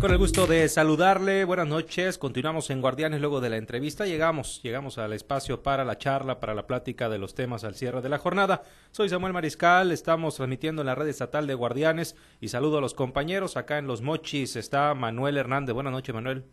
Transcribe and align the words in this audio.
Con 0.00 0.12
el 0.12 0.18
gusto 0.18 0.46
de 0.46 0.68
saludarle, 0.68 1.44
buenas 1.44 1.66
noches. 1.66 2.18
Continuamos 2.18 2.70
en 2.70 2.80
Guardianes 2.80 3.20
luego 3.20 3.40
de 3.40 3.50
la 3.50 3.56
entrevista. 3.56 4.06
Llegamos, 4.06 4.60
llegamos 4.62 4.96
al 4.96 5.12
espacio 5.12 5.64
para 5.64 5.84
la 5.84 5.98
charla, 5.98 6.38
para 6.38 6.54
la 6.54 6.68
plática 6.68 7.08
de 7.08 7.18
los 7.18 7.34
temas 7.34 7.64
al 7.64 7.74
cierre 7.74 8.00
de 8.00 8.08
la 8.08 8.18
jornada. 8.18 8.62
Soy 8.92 9.08
Samuel 9.08 9.32
Mariscal, 9.32 9.90
estamos 9.90 10.36
transmitiendo 10.36 10.82
en 10.82 10.86
la 10.86 10.94
red 10.94 11.08
estatal 11.08 11.48
de 11.48 11.54
Guardianes 11.54 12.14
y 12.40 12.46
saludo 12.46 12.78
a 12.78 12.80
los 12.80 12.94
compañeros. 12.94 13.56
Acá 13.56 13.78
en 13.78 13.88
Los 13.88 14.00
Mochis 14.00 14.54
está 14.54 14.94
Manuel 14.94 15.36
Hernández. 15.36 15.74
Buenas 15.74 15.92
noches, 15.92 16.14
Manuel. 16.14 16.44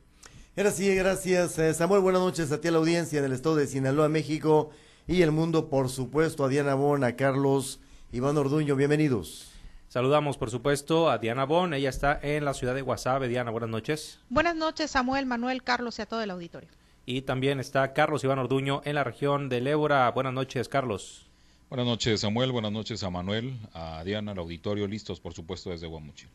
Gracias, 0.55 0.95
gracias 0.95 1.59
eh, 1.59 1.71
Samuel. 1.75 2.01
Buenas 2.01 2.21
noches 2.21 2.51
a 2.51 2.59
ti 2.59 2.69
a 2.69 2.71
la 2.71 2.79
audiencia 2.79 3.21
del 3.21 3.33
estado 3.33 3.57
de 3.57 3.67
Sinaloa, 3.67 4.09
México 4.09 4.71
y 5.07 5.21
el 5.21 5.31
mundo, 5.31 5.69
por 5.69 5.89
supuesto, 5.89 6.45
a 6.45 6.49
Diana 6.49 6.73
Bon, 6.73 7.03
a 7.03 7.15
Carlos 7.15 7.79
Iván 8.11 8.39
Orduño. 8.39 8.75
Bienvenidos. 8.75 9.54
Saludamos, 9.95 10.37
por 10.37 10.51
supuesto, 10.51 11.09
a 11.09 11.19
Diana 11.19 11.45
Bon. 11.45 11.73
Ella 11.73 11.87
está 11.87 12.19
en 12.21 12.43
la 12.43 12.53
ciudad 12.53 12.75
de 12.75 12.81
Guasave. 12.81 13.29
Diana, 13.29 13.49
buenas 13.49 13.69
noches. 13.69 14.19
Buenas 14.27 14.53
noches, 14.53 14.91
Samuel, 14.91 15.25
Manuel, 15.25 15.63
Carlos 15.63 15.97
y 15.99 16.01
a 16.01 16.05
todo 16.05 16.21
el 16.21 16.31
auditorio. 16.31 16.67
Y 17.05 17.21
también 17.21 17.61
está 17.61 17.93
Carlos 17.93 18.21
Iván 18.25 18.39
Orduño 18.39 18.81
en 18.83 18.95
la 18.95 19.05
región 19.05 19.47
de 19.47 19.59
Ébora. 19.59 20.11
Buenas 20.11 20.33
noches, 20.33 20.67
Carlos. 20.67 21.27
Buenas 21.69 21.87
noches, 21.87 22.19
Samuel. 22.19 22.51
Buenas 22.51 22.73
noches 22.73 23.03
a 23.03 23.09
Manuel, 23.09 23.57
a 23.71 24.03
Diana, 24.03 24.33
al 24.33 24.39
auditorio. 24.39 24.85
Listos, 24.85 25.21
por 25.21 25.33
supuesto, 25.33 25.69
desde 25.69 25.87
Guamuchil. 25.87 26.27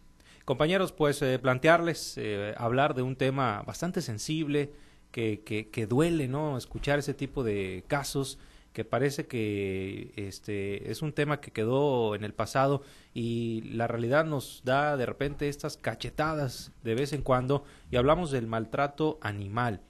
Compañeros, 0.46 0.92
pues 0.92 1.20
eh, 1.20 1.38
plantearles, 1.38 2.14
eh, 2.16 2.54
hablar 2.56 2.94
de 2.94 3.02
un 3.02 3.14
tema 3.14 3.62
bastante 3.66 4.00
sensible, 4.00 4.72
que, 5.10 5.42
que, 5.44 5.68
que 5.68 5.86
duele, 5.86 6.28
¿no? 6.28 6.56
Escuchar 6.56 6.98
ese 6.98 7.12
tipo 7.12 7.44
de 7.44 7.84
casos 7.88 8.38
que 8.72 8.84
parece 8.84 9.26
que 9.26 10.12
este 10.16 10.90
es 10.90 11.02
un 11.02 11.12
tema 11.12 11.40
que 11.40 11.50
quedó 11.50 12.14
en 12.14 12.24
el 12.24 12.32
pasado 12.32 12.82
y 13.14 13.62
la 13.72 13.88
realidad 13.88 14.24
nos 14.24 14.62
da 14.64 14.96
de 14.96 15.06
repente 15.06 15.48
estas 15.48 15.76
cachetadas 15.76 16.72
de 16.84 16.94
vez 16.94 17.12
en 17.12 17.22
cuando 17.22 17.64
y 17.90 17.96
hablamos 17.96 18.30
del 18.30 18.46
maltrato 18.46 19.18
animal. 19.22 19.80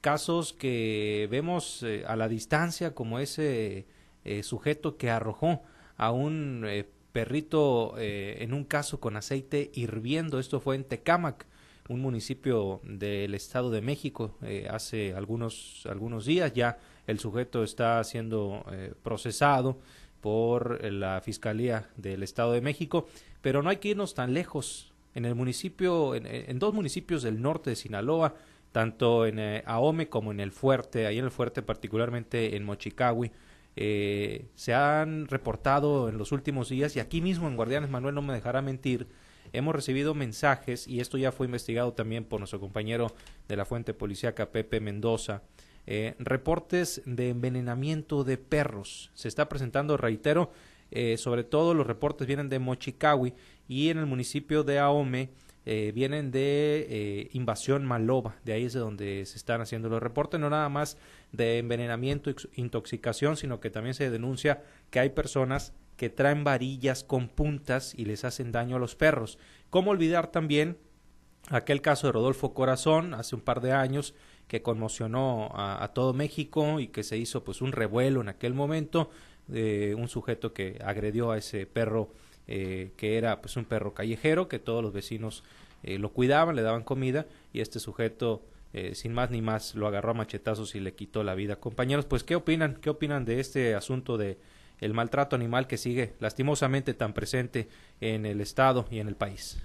Casos 0.00 0.52
que 0.52 1.26
vemos 1.30 1.82
eh, 1.82 2.04
a 2.06 2.14
la 2.14 2.28
distancia 2.28 2.94
como 2.94 3.18
ese 3.18 3.86
eh, 4.24 4.42
sujeto 4.44 4.96
que 4.96 5.10
arrojó 5.10 5.62
a 5.96 6.12
un 6.12 6.64
eh, 6.66 6.88
perrito 7.12 7.94
en 7.98 8.54
un 8.54 8.64
caso 8.64 9.00
con 9.00 9.16
aceite 9.16 9.72
hirviendo. 9.74 10.38
Esto 10.38 10.60
fue 10.60 10.76
en 10.76 10.84
Tecámac 10.84 11.46
un 11.88 12.00
municipio 12.00 12.80
del 12.84 13.34
estado 13.34 13.70
de 13.70 13.80
México 13.80 14.36
hace 14.70 15.14
algunos 15.14 15.86
algunos 15.88 16.26
días 16.26 16.52
ya 16.52 16.78
el 17.08 17.18
sujeto 17.18 17.64
está 17.64 18.04
siendo 18.04 18.64
eh, 18.70 18.92
procesado 19.02 19.78
por 20.20 20.84
la 20.84 21.20
Fiscalía 21.22 21.88
del 21.96 22.22
Estado 22.22 22.52
de 22.52 22.60
México, 22.60 23.08
pero 23.40 23.62
no 23.62 23.70
hay 23.70 23.78
que 23.78 23.88
irnos 23.88 24.14
tan 24.14 24.34
lejos. 24.34 24.92
En 25.14 25.24
el 25.24 25.34
municipio, 25.34 26.14
en, 26.14 26.58
dos 26.58 26.74
municipios 26.74 27.22
del 27.22 27.40
norte 27.40 27.70
de 27.70 27.76
Sinaloa, 27.76 28.34
tanto 28.72 29.26
en 29.26 29.38
eh, 29.38 29.62
Ahome 29.66 30.08
como 30.08 30.30
en 30.30 30.38
el 30.38 30.52
Fuerte, 30.52 31.06
ahí 31.06 31.18
en 31.18 31.24
el 31.24 31.30
Fuerte 31.30 31.62
particularmente 31.62 32.54
en 32.56 32.64
Mochicawi, 32.64 33.32
eh, 33.74 34.46
se 34.54 34.74
han 34.74 35.28
reportado 35.28 36.08
en 36.08 36.18
los 36.18 36.30
últimos 36.30 36.68
días 36.68 36.94
y 36.94 37.00
aquí 37.00 37.20
mismo 37.22 37.48
en 37.48 37.56
Guardianes 37.56 37.90
Manuel 37.90 38.14
no 38.14 38.22
me 38.22 38.34
dejará 38.34 38.60
mentir, 38.60 39.08
hemos 39.52 39.74
recibido 39.74 40.14
mensajes 40.14 40.86
y 40.86 41.00
esto 41.00 41.18
ya 41.18 41.32
fue 41.32 41.46
investigado 41.46 41.92
también 41.92 42.24
por 42.24 42.40
nuestro 42.40 42.60
compañero 42.60 43.14
de 43.48 43.56
la 43.56 43.64
fuente 43.64 43.94
policíaca 43.94 44.50
Pepe 44.50 44.80
Mendoza, 44.80 45.42
eh, 45.86 46.14
reportes 46.18 47.00
de 47.06 47.30
envenenamiento 47.30 48.24
de 48.24 48.36
perros. 48.36 49.10
Se 49.14 49.28
está 49.28 49.48
presentando, 49.48 49.96
reitero, 49.96 50.52
eh, 50.90 51.16
sobre 51.16 51.44
todo 51.44 51.74
los 51.74 51.86
reportes 51.86 52.26
vienen 52.26 52.48
de 52.48 52.58
Mochicawi 52.58 53.34
y 53.68 53.88
en 53.88 53.98
el 53.98 54.06
municipio 54.06 54.64
de 54.64 54.78
Ahome 54.78 55.30
eh, 55.64 55.92
vienen 55.94 56.30
de 56.30 57.30
invasión 57.32 57.86
maloba. 57.86 58.36
De 58.44 58.52
ahí 58.52 58.64
es 58.64 58.74
de 58.74 58.80
donde 58.80 59.24
se 59.26 59.36
están 59.36 59.60
haciendo 59.60 59.88
los 59.88 60.02
reportes, 60.02 60.38
no 60.38 60.50
nada 60.50 60.68
más 60.68 60.98
de 61.32 61.58
envenenamiento, 61.58 62.30
intoxicación, 62.54 63.36
sino 63.36 63.60
que 63.60 63.70
también 63.70 63.94
se 63.94 64.10
denuncia 64.10 64.62
que 64.90 65.00
hay 65.00 65.10
personas 65.10 65.72
que 65.98 66.08
traen 66.08 66.44
varillas 66.44 67.02
con 67.02 67.28
puntas 67.28 67.92
y 67.94 68.04
les 68.04 68.24
hacen 68.24 68.52
daño 68.52 68.76
a 68.76 68.78
los 68.78 68.94
perros. 68.94 69.36
¿Cómo 69.68 69.90
olvidar 69.90 70.28
también 70.30 70.78
aquel 71.50 71.82
caso 71.82 72.06
de 72.06 72.12
Rodolfo 72.12 72.54
Corazón 72.54 73.14
hace 73.14 73.34
un 73.34 73.42
par 73.42 73.60
de 73.60 73.72
años 73.72 74.14
que 74.46 74.62
conmocionó 74.62 75.50
a, 75.54 75.90
todo 75.94 76.14
México 76.14 76.78
y 76.78 76.88
que 76.88 77.02
se 77.02 77.18
hizo 77.18 77.42
pues 77.42 77.60
un 77.60 77.72
revuelo 77.72 78.20
en 78.20 78.28
aquel 78.28 78.54
momento 78.54 79.10
de 79.48 79.96
un 79.96 80.08
sujeto 80.08 80.54
que 80.54 80.78
agredió 80.84 81.32
a 81.32 81.38
ese 81.38 81.66
perro 81.66 82.12
eh, 82.46 82.92
que 82.96 83.18
era 83.18 83.42
pues 83.42 83.56
un 83.56 83.64
perro 83.64 83.92
callejero 83.92 84.48
que 84.48 84.58
todos 84.58 84.82
los 84.82 84.92
vecinos 84.92 85.42
eh, 85.82 85.98
lo 85.98 86.12
cuidaban 86.12 86.54
le 86.56 86.62
daban 86.62 86.82
comida 86.82 87.26
y 87.52 87.60
este 87.60 87.80
sujeto 87.80 88.42
eh, 88.72 88.94
sin 88.94 89.12
más 89.12 89.30
ni 89.30 89.42
más 89.42 89.74
lo 89.74 89.86
agarró 89.86 90.12
a 90.12 90.14
machetazos 90.14 90.74
y 90.74 90.80
le 90.80 90.94
quitó 90.94 91.24
la 91.24 91.34
vida 91.34 91.56
compañeros 91.56 92.06
pues 92.06 92.24
qué 92.24 92.36
opinan 92.36 92.78
qué 92.80 92.88
opinan 92.88 93.26
de 93.26 93.40
este 93.40 93.74
asunto 93.74 94.16
de 94.16 94.38
el 94.80 94.94
maltrato 94.94 95.36
animal 95.36 95.66
que 95.66 95.76
sigue 95.76 96.14
lastimosamente 96.20 96.94
tan 96.94 97.12
presente 97.12 97.68
en 98.00 98.26
el 98.26 98.40
estado 98.40 98.86
y 98.90 98.98
en 98.98 99.08
el 99.08 99.16
país 99.16 99.58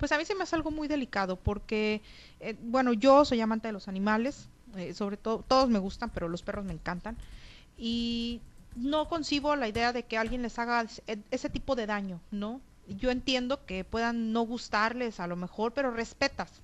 pues 0.00 0.12
a 0.12 0.18
mí 0.18 0.24
se 0.24 0.34
me 0.34 0.42
hace 0.44 0.56
algo 0.56 0.70
muy 0.70 0.88
delicado 0.88 1.36
porque, 1.36 2.00
eh, 2.40 2.56
bueno, 2.62 2.94
yo 2.94 3.26
soy 3.26 3.40
amante 3.42 3.68
de 3.68 3.72
los 3.72 3.86
animales, 3.86 4.48
eh, 4.76 4.94
sobre 4.94 5.18
todo, 5.18 5.44
todos 5.46 5.68
me 5.68 5.78
gustan, 5.78 6.08
pero 6.08 6.26
los 6.28 6.42
perros 6.42 6.64
me 6.64 6.72
encantan. 6.72 7.18
Y 7.76 8.40
no 8.76 9.08
concibo 9.08 9.56
la 9.56 9.68
idea 9.68 9.92
de 9.92 10.04
que 10.04 10.16
alguien 10.16 10.40
les 10.40 10.58
haga 10.58 10.86
ese 11.30 11.50
tipo 11.50 11.76
de 11.76 11.86
daño, 11.86 12.20
¿no? 12.30 12.62
Yo 12.88 13.10
entiendo 13.10 13.66
que 13.66 13.84
puedan 13.84 14.32
no 14.32 14.42
gustarles 14.42 15.20
a 15.20 15.26
lo 15.26 15.36
mejor, 15.36 15.72
pero 15.72 15.90
respetas. 15.90 16.62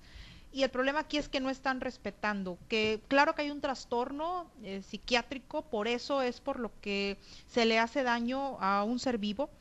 Y 0.57 0.63
el 0.63 0.71
problema 0.71 1.01
aquí 1.01 1.17
es 1.17 1.29
que 1.29 1.39
no 1.39 1.51
están 1.51 1.81
respetando, 1.81 2.57
que 2.67 2.99
claro 3.09 3.35
que 3.35 3.43
hay 3.43 3.51
un 3.51 3.61
trastorno 3.61 4.49
eh, 4.63 4.81
psiquiátrico, 4.81 5.61
por 5.61 5.87
eso 5.87 6.23
es 6.23 6.41
por 6.41 6.59
lo 6.59 6.71
que 6.81 7.19
se 7.45 7.67
le 7.67 7.77
hace 7.77 8.01
daño 8.01 8.57
a 8.59 8.83
un 8.83 8.97
ser 8.97 9.19
vivo, 9.19 9.51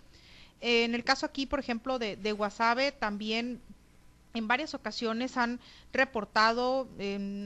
en 0.63 0.95
el 0.95 1.05
caso 1.05 1.27
aquí, 1.27 1.45
por 1.45 1.61
ejemplo, 1.61 1.99
de, 1.99 2.17
de 2.17 2.33
Guasave, 2.33 2.93
también 2.93 3.61
en 4.39 4.49
varias 4.49 4.75
ocasiones 4.75 5.37
han 5.37 5.61
reportado 5.93 6.89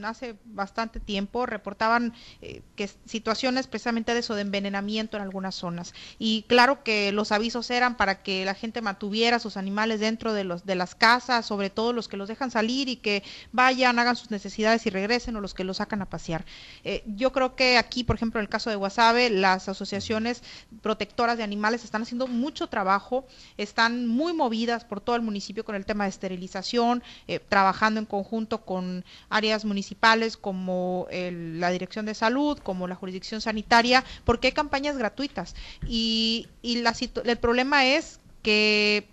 hace 0.03 0.35
bastante 0.45 0.99
tiempo, 0.99 1.45
reportaban 1.45 2.13
eh, 2.41 2.61
que 2.75 2.89
situaciones 3.05 3.67
precisamente 3.67 4.13
de 4.13 4.19
eso, 4.19 4.35
de 4.35 4.41
envenenamiento 4.41 5.17
en 5.17 5.23
algunas 5.23 5.55
zonas. 5.55 5.93
Y 6.19 6.43
claro 6.47 6.83
que 6.83 7.11
los 7.11 7.31
avisos 7.31 7.69
eran 7.69 7.97
para 7.97 8.23
que 8.23 8.45
la 8.45 8.53
gente 8.53 8.81
mantuviera 8.81 9.39
sus 9.39 9.57
animales 9.57 9.99
dentro 9.99 10.33
de, 10.33 10.43
los, 10.43 10.65
de 10.65 10.75
las 10.75 10.95
casas, 10.95 11.45
sobre 11.45 11.69
todo 11.69 11.93
los 11.93 12.07
que 12.07 12.17
los 12.17 12.27
dejan 12.27 12.51
salir 12.51 12.89
y 12.89 12.97
que 12.97 13.23
vayan, 13.51 13.99
hagan 13.99 14.15
sus 14.15 14.31
necesidades 14.31 14.85
y 14.85 14.89
regresen 14.89 15.35
o 15.35 15.41
los 15.41 15.53
que 15.53 15.63
los 15.63 15.77
sacan 15.77 16.01
a 16.01 16.09
pasear. 16.09 16.45
Eh, 16.83 17.03
yo 17.05 17.31
creo 17.31 17.55
que 17.55 17.77
aquí, 17.77 18.03
por 18.03 18.15
ejemplo, 18.15 18.39
en 18.39 18.43
el 18.43 18.49
caso 18.49 18.69
de 18.69 18.75
Guasave, 18.75 19.29
las 19.29 19.69
asociaciones 19.69 20.43
protectoras 20.81 21.37
de 21.37 21.43
animales 21.43 21.83
están 21.83 22.01
haciendo 22.01 22.27
mucho 22.27 22.67
trabajo, 22.67 23.25
están 23.57 24.07
muy 24.07 24.33
movidas 24.33 24.85
por 24.85 25.01
todo 25.01 25.15
el 25.15 25.21
municipio 25.21 25.63
con 25.63 25.75
el 25.75 25.85
tema 25.85 26.05
de 26.05 26.09
esterilización, 26.09 26.80
eh, 27.27 27.39
trabajando 27.39 27.99
en 27.99 28.05
conjunto 28.05 28.59
con 28.65 29.03
áreas 29.29 29.65
municipales 29.65 30.37
como 30.37 31.07
la 31.11 31.69
Dirección 31.69 32.05
de 32.05 32.13
Salud, 32.13 32.57
como 32.59 32.87
la 32.87 32.95
jurisdicción 32.95 33.41
sanitaria, 33.41 34.03
porque 34.25 34.47
hay 34.47 34.53
campañas 34.53 34.97
gratuitas. 34.97 35.55
Y, 35.87 36.47
y 36.61 36.81
la, 36.81 36.93
el 37.23 37.37
problema 37.37 37.85
es 37.85 38.19
que 38.41 39.07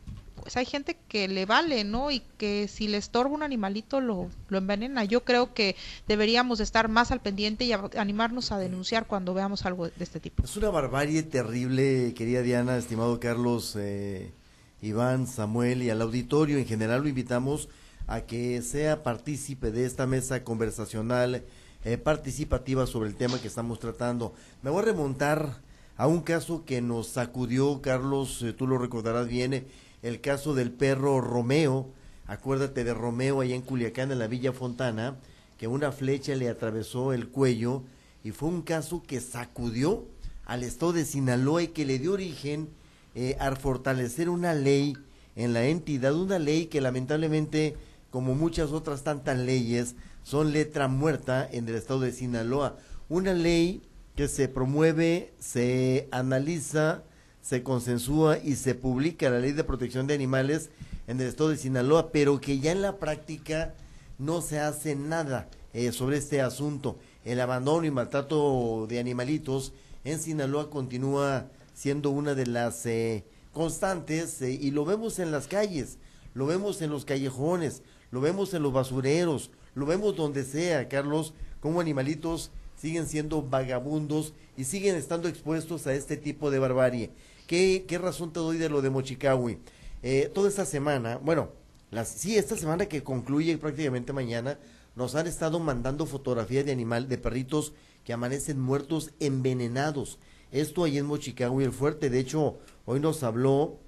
pues 0.49 0.57
hay 0.57 0.65
gente 0.65 0.97
que 1.09 1.29
le 1.29 1.47
vale, 1.47 1.85
¿no? 1.85 2.11
Y 2.11 2.23
que 2.39 2.69
si 2.69 2.89
le 2.89 2.97
estorba 2.97 3.35
un 3.35 3.43
animalito 3.43 4.01
lo, 4.01 4.31
lo 4.49 4.59
envenena. 4.59 5.05
Yo 5.05 5.25
creo 5.25 5.53
que 5.53 5.77
deberíamos 6.07 6.61
estar 6.61 6.89
más 6.89 7.11
al 7.11 7.21
pendiente 7.21 7.65
y 7.65 7.73
animarnos 7.73 8.53
a 8.53 8.59
denunciar 8.59 9.07
cuando 9.07 9.35
veamos 9.35 9.67
algo 9.67 9.89
de 9.89 9.93
este 10.05 10.21
tipo. 10.21 10.45
Es 10.45 10.57
una 10.57 10.71
barbarie 10.71 11.23
terrible, 11.23 12.15
querida 12.15 12.43
Diana, 12.43 12.77
estimado 12.79 13.21
Carlos, 13.21 13.77
eh, 13.79 14.33
Iván, 14.81 15.27
Samuel 15.27 15.83
y 15.83 15.91
al 15.91 16.03
auditorio 16.03 16.59
en 16.59 16.67
general 16.67 17.03
lo 17.03 17.09
invitamos 17.09 17.69
a 18.07 18.23
que 18.23 18.63
sea 18.63 19.03
partícipe 19.03 19.71
de 19.71 19.85
esta 19.85 20.07
mesa 20.07 20.45
conversacional 20.45 21.45
eh, 21.85 21.99
participativa 21.99 22.87
sobre 22.87 23.09
el 23.09 23.17
tema 23.17 23.41
que 23.41 23.49
estamos 23.49 23.81
tratando. 23.81 24.35
Me 24.63 24.71
voy 24.71 24.83
a 24.83 24.87
remontar 24.87 25.61
a 25.97 26.07
un 26.07 26.23
caso 26.23 26.65
que 26.65 26.81
nos 26.81 27.09
sacudió, 27.09 27.83
Carlos, 27.83 28.43
eh, 28.43 28.53
tú 28.53 28.67
lo 28.67 28.79
recordarás 28.79 29.27
bien, 29.27 29.67
el 30.03 30.21
caso 30.21 30.55
del 30.55 30.71
perro 30.71 31.21
Romeo. 31.21 31.93
Acuérdate 32.27 32.85
de 32.85 32.95
Romeo 32.95 33.41
allá 33.41 33.57
en 33.57 33.63
Culiacán, 33.63 34.13
en 34.13 34.19
la 34.19 34.29
Villa 34.29 34.53
Fontana, 34.53 35.17
que 35.59 35.67
una 35.67 35.93
flecha 35.93 36.35
le 36.37 36.49
atravesó 36.49 37.13
el 37.13 37.29
cuello 37.29 37.83
y 38.23 38.31
fue 38.31 38.49
un 38.49 38.63
caso 38.63 39.03
que 39.07 39.21
sacudió 39.21 40.05
al 40.45 40.63
estado 40.63 40.93
de 40.93 41.05
Sinaloa 41.05 41.63
y 41.65 41.69
que 41.69 41.85
le 41.85 41.99
dio 41.99 42.13
origen 42.13 42.69
eh, 43.15 43.37
fortalecer 43.61 44.29
una 44.29 44.55
ley 44.55 44.97
en 45.37 45.53
la 45.53 45.65
entidad, 45.65 46.15
una 46.15 46.39
ley 46.39 46.67
que 46.67 46.81
lamentablemente 46.81 47.77
como 48.11 48.35
muchas 48.35 48.73
otras 48.73 49.03
tantas 49.03 49.39
leyes, 49.39 49.95
son 50.23 50.53
letra 50.53 50.89
muerta 50.89 51.49
en 51.51 51.69
el 51.69 51.75
estado 51.75 52.01
de 52.01 52.13
Sinaloa. 52.13 52.77
Una 53.09 53.35
ley 53.35 53.83
que 54.17 54.29
se 54.29 54.49
promueve, 54.49 55.33
se 55.39 56.09
analiza, 56.11 57.03
se 57.43 57.63
consensúa 57.63 58.39
y 58.39 58.57
se 58.57 58.75
publica 58.75 59.31
la 59.31 59.39
ley 59.39 59.53
de 59.53 59.65
protección 59.65 60.07
de 60.07 60.15
animales 60.15 60.71
en 61.07 61.21
el 61.21 61.29
estado 61.29 61.51
de 61.51 61.57
Sinaloa, 61.57 62.11
pero 62.11 62.41
que 62.41 62.59
ya 62.59 62.73
en 62.73 62.83
la 62.83 62.97
práctica 62.97 63.75
no 64.19 64.41
se 64.43 64.59
hace 64.59 64.97
nada 64.97 65.49
eh, 65.73 65.93
sobre 65.93 66.19
este 66.19 66.41
asunto. 66.41 66.99
El 67.25 67.41
abandono 67.41 67.87
y 67.87 67.91
maltrato 67.91 68.87
de 68.89 68.99
animalitos 68.99 69.73
en 70.05 70.19
Sinaloa 70.19 70.71
continúa 70.71 71.47
siendo 71.79 72.11
una 72.11 72.35
de 72.35 72.45
las 72.45 72.85
eh, 72.87 73.25
constantes 73.53 74.43
eh, 74.43 74.51
y 74.51 74.73
lo 74.73 74.85
vemos 74.85 75.21
en 75.21 75.31
las 75.31 75.47
calles, 75.47 75.99
lo 76.35 76.45
vemos 76.45 76.83
en 76.83 76.91
los 76.91 77.05
callejones, 77.05 77.83
lo 78.11 78.21
vemos 78.21 78.53
en 78.53 78.65
los 78.65 78.73
basureros, 78.73 79.53
lo 79.77 79.87
vemos 79.87 80.17
donde 80.17 80.43
sea, 80.43 80.89
Carlos, 80.89 81.35
como 81.61 81.81
animalitos 81.81 82.51
siguen 82.77 83.07
siendo 83.07 83.43
vagabundos 83.43 84.35
y 84.57 84.65
siguen 84.65 84.97
estando 84.97 85.29
expuestos 85.29 85.87
a 85.87 85.95
este 85.95 86.17
tipo 86.17 86.51
de 86.51 86.59
barbarie. 86.59 87.13
¿Qué, 87.47 87.85
qué 87.87 87.97
razón 87.97 88.33
te 88.33 88.41
doy 88.41 88.59
de 88.59 88.69
lo 88.69 88.83
de 88.83 88.91
Mochicawi? 88.91 89.59
Eh, 90.03 90.33
toda 90.35 90.49
esta 90.49 90.65
semana, 90.65 91.19
bueno, 91.19 91.51
las, 91.93 92.09
sí, 92.09 92.37
esta 92.37 92.57
semana 92.57 92.87
que 92.87 93.05
concluye 93.05 93.57
prácticamente 93.57 94.13
mañana, 94.13 94.59
nos 94.97 95.15
han 95.15 95.29
estado 95.29 95.61
mandando 95.61 96.07
fotografías 96.07 96.67
de 96.67 96.73
animal, 96.73 97.09
de 97.09 97.19
perritos 97.19 97.73
que 98.03 98.13
amanecen 98.13 98.59
muertos 98.59 99.13
envenenados. 99.21 100.19
Esto 100.53 100.85
ahí 100.85 100.99
en 100.99 101.07
Mochicawi 101.07 101.65
el 101.65 101.73
fuerte. 101.73 102.11
De 102.11 102.19
hecho, 102.19 102.59
hoy 102.87 103.01
nos 103.01 103.23
habló 103.23 103.79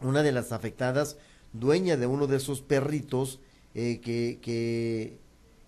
una 0.00 0.22
de 0.22 0.32
las 0.32 0.52
afectadas, 0.52 1.16
dueña 1.52 1.96
de 1.96 2.06
uno 2.06 2.26
de 2.26 2.36
esos 2.36 2.62
perritos 2.62 3.40
eh, 3.74 4.00
que, 4.00 4.38
que, 4.40 5.18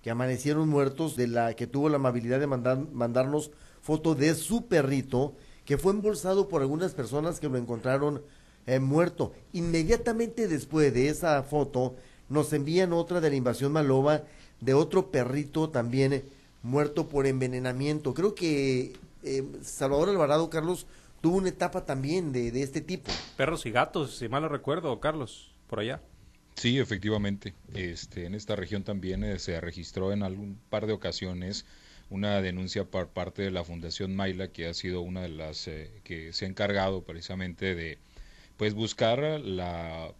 que, 0.02 0.10
amanecieron 0.10 0.68
muertos, 0.68 1.16
de 1.16 1.26
la 1.26 1.54
que 1.54 1.66
tuvo 1.66 1.88
la 1.88 1.96
amabilidad 1.96 2.40
de 2.40 2.46
mandar, 2.46 2.78
mandarnos 2.92 3.50
foto 3.82 4.14
de 4.14 4.34
su 4.34 4.66
perrito, 4.66 5.34
que 5.64 5.78
fue 5.78 5.92
embolsado 5.92 6.48
por 6.48 6.62
algunas 6.62 6.94
personas 6.94 7.38
que 7.38 7.48
lo 7.48 7.58
encontraron 7.58 8.22
eh, 8.66 8.78
muerto. 8.78 9.32
Inmediatamente 9.52 10.48
después 10.48 10.92
de 10.94 11.08
esa 11.08 11.42
foto, 11.42 11.96
nos 12.28 12.52
envían 12.52 12.92
otra 12.92 13.20
de 13.20 13.30
la 13.30 13.36
invasión 13.36 13.72
Maloba, 13.72 14.22
de 14.60 14.74
otro 14.74 15.10
perrito 15.10 15.70
también 15.70 16.12
eh, 16.12 16.24
muerto 16.62 17.08
por 17.08 17.26
envenenamiento. 17.26 18.14
Creo 18.14 18.34
que 18.34 18.92
eh, 19.22 19.44
Salvador 19.62 20.08
Alvarado, 20.08 20.50
Carlos, 20.50 20.86
tuvo 21.20 21.36
una 21.36 21.48
etapa 21.48 21.84
también 21.84 22.32
de, 22.32 22.50
de 22.50 22.62
este 22.62 22.80
tipo. 22.80 23.10
Perros 23.36 23.66
y 23.66 23.70
gatos, 23.70 24.16
si 24.16 24.28
mal 24.28 24.42
no 24.42 24.48
recuerdo, 24.48 24.98
Carlos, 25.00 25.52
por 25.66 25.80
allá. 25.80 26.00
Sí, 26.56 26.78
efectivamente. 26.78 27.54
Este, 27.74 28.26
en 28.26 28.34
esta 28.34 28.56
región 28.56 28.84
también 28.84 29.24
eh, 29.24 29.38
se 29.38 29.60
registró 29.60 30.12
en 30.12 30.22
algún 30.22 30.60
par 30.68 30.86
de 30.86 30.92
ocasiones 30.92 31.64
una 32.10 32.42
denuncia 32.42 32.84
por 32.84 33.08
parte 33.08 33.42
de 33.42 33.50
la 33.50 33.64
Fundación 33.64 34.14
Maila, 34.14 34.48
que 34.48 34.66
ha 34.66 34.74
sido 34.74 35.00
una 35.00 35.22
de 35.22 35.28
las 35.28 35.68
eh, 35.68 35.90
que 36.04 36.32
se 36.32 36.44
ha 36.44 36.48
encargado 36.48 37.02
precisamente 37.02 37.74
de 37.74 37.98
pues 38.56 38.74
buscar 38.74 39.20
la 39.40 40.12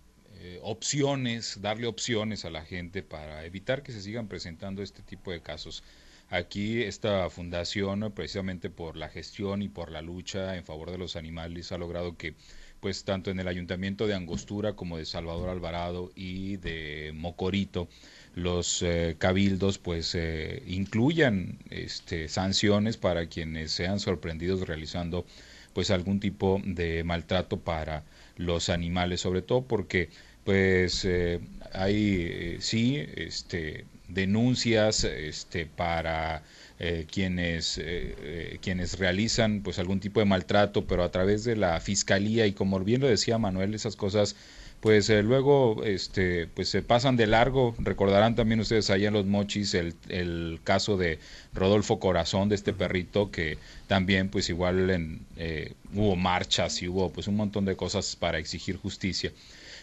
eh, 0.43 0.59
opciones, 0.63 1.61
darle 1.61 1.87
opciones 1.87 2.47
a 2.47 2.51
la 2.51 2.65
gente 2.65 3.03
para 3.03 3.45
evitar 3.45 3.83
que 3.83 3.93
se 3.93 4.01
sigan 4.01 4.29
presentando 4.29 4.83
este 4.83 5.03
tipo 5.03 5.33
de 5.33 5.43
casos. 5.43 5.83
Aquí 6.31 6.83
esta 6.83 7.29
fundación, 7.29 8.13
precisamente 8.15 8.71
por 8.71 8.97
la 8.97 9.09
gestión 9.09 9.63
y 9.63 9.69
por 9.69 9.91
la 9.91 10.01
lucha 10.01 10.57
en 10.57 10.65
favor 10.65 10.91
de 10.91 10.99
los 10.99 11.17
animales, 11.17 11.73
ha 11.73 11.79
logrado 11.79 12.17
que 12.17 12.35
pues 12.81 13.05
tanto 13.05 13.31
en 13.31 13.39
el 13.41 13.49
ayuntamiento 13.49 14.07
de 14.07 14.15
Angostura 14.15 14.75
como 14.75 14.97
de 14.97 15.05
Salvador 15.05 15.51
Alvarado 15.51 16.11
y 16.15 16.57
de 16.57 17.13
Mocorito 17.15 17.89
los 18.35 18.81
eh, 18.83 19.17
cabildos 19.19 19.79
pues 19.79 20.15
eh, 20.15 20.63
incluyan 20.67 21.59
este, 21.69 22.29
sanciones 22.29 22.97
para 22.97 23.27
quienes 23.27 23.73
sean 23.73 24.01
sorprendidos 24.01 24.67
realizando 24.67 25.27
pues 25.75 25.91
algún 25.91 26.21
tipo 26.21 26.61
de 26.65 27.05
maltrato 27.05 27.59
para 27.61 28.05
los 28.37 28.71
animales 28.71 29.21
sobre 29.21 29.43
todo 29.43 29.63
porque 29.63 30.09
pues 30.45 31.05
eh, 31.05 31.41
hay 31.73 32.17
eh, 32.29 32.57
sí 32.61 33.05
este 33.15 33.85
denuncias 34.13 35.05
este 35.05 35.67
para 35.67 36.43
eh, 36.79 37.07
quienes 37.11 37.79
eh, 37.83 38.59
quienes 38.63 38.99
realizan 38.99 39.63
pues 39.63 39.79
algún 39.79 40.01
tipo 40.01 40.21
de 40.21 40.27
maltrato 40.27 40.87
pero 40.87 41.03
a 41.05 41.11
través 41.11 41.45
de 41.45 41.57
la 41.57 41.81
fiscalía 41.81 42.47
y 42.47 42.53
como 42.53 42.79
bien 42.81 43.01
lo 43.01 43.09
decía 43.09 43.39
Manuel 43.39 43.75
esas 43.75 43.97
cosas 43.97 44.37
pues 44.81 45.11
eh, 45.11 45.23
luego 45.23 45.85
este 45.85 46.47
pues 46.47 46.69
se 46.69 46.83
pasan 46.83 47.17
de 47.17 47.27
largo. 47.27 47.75
Recordarán 47.79 48.35
también 48.35 48.61
ustedes 48.61 48.91
allá 48.91 49.09
en 49.09 49.15
los 49.15 49.27
mochis 49.27 49.75
el, 49.75 49.95
el 50.09 50.61
caso 50.65 50.97
de 50.97 51.19
Rodolfo 51.53 52.01
Corazón 52.01 52.49
de 52.49 52.55
este 52.55 52.73
perrito 52.73 53.31
que 53.31 53.59
también 53.87 54.31
pues 54.31 54.49
igual 54.49 54.91
en, 54.91 55.21
eh, 55.37 55.75
hubo 55.95 56.17
marchas 56.17 56.83
y 56.83 56.89
hubo 56.89 57.11
pues 57.11 57.29
un 57.29 57.37
montón 57.37 57.65
de 57.67 57.77
cosas 57.77 58.17
para 58.17 58.39
exigir 58.39 58.77
justicia 58.77 59.33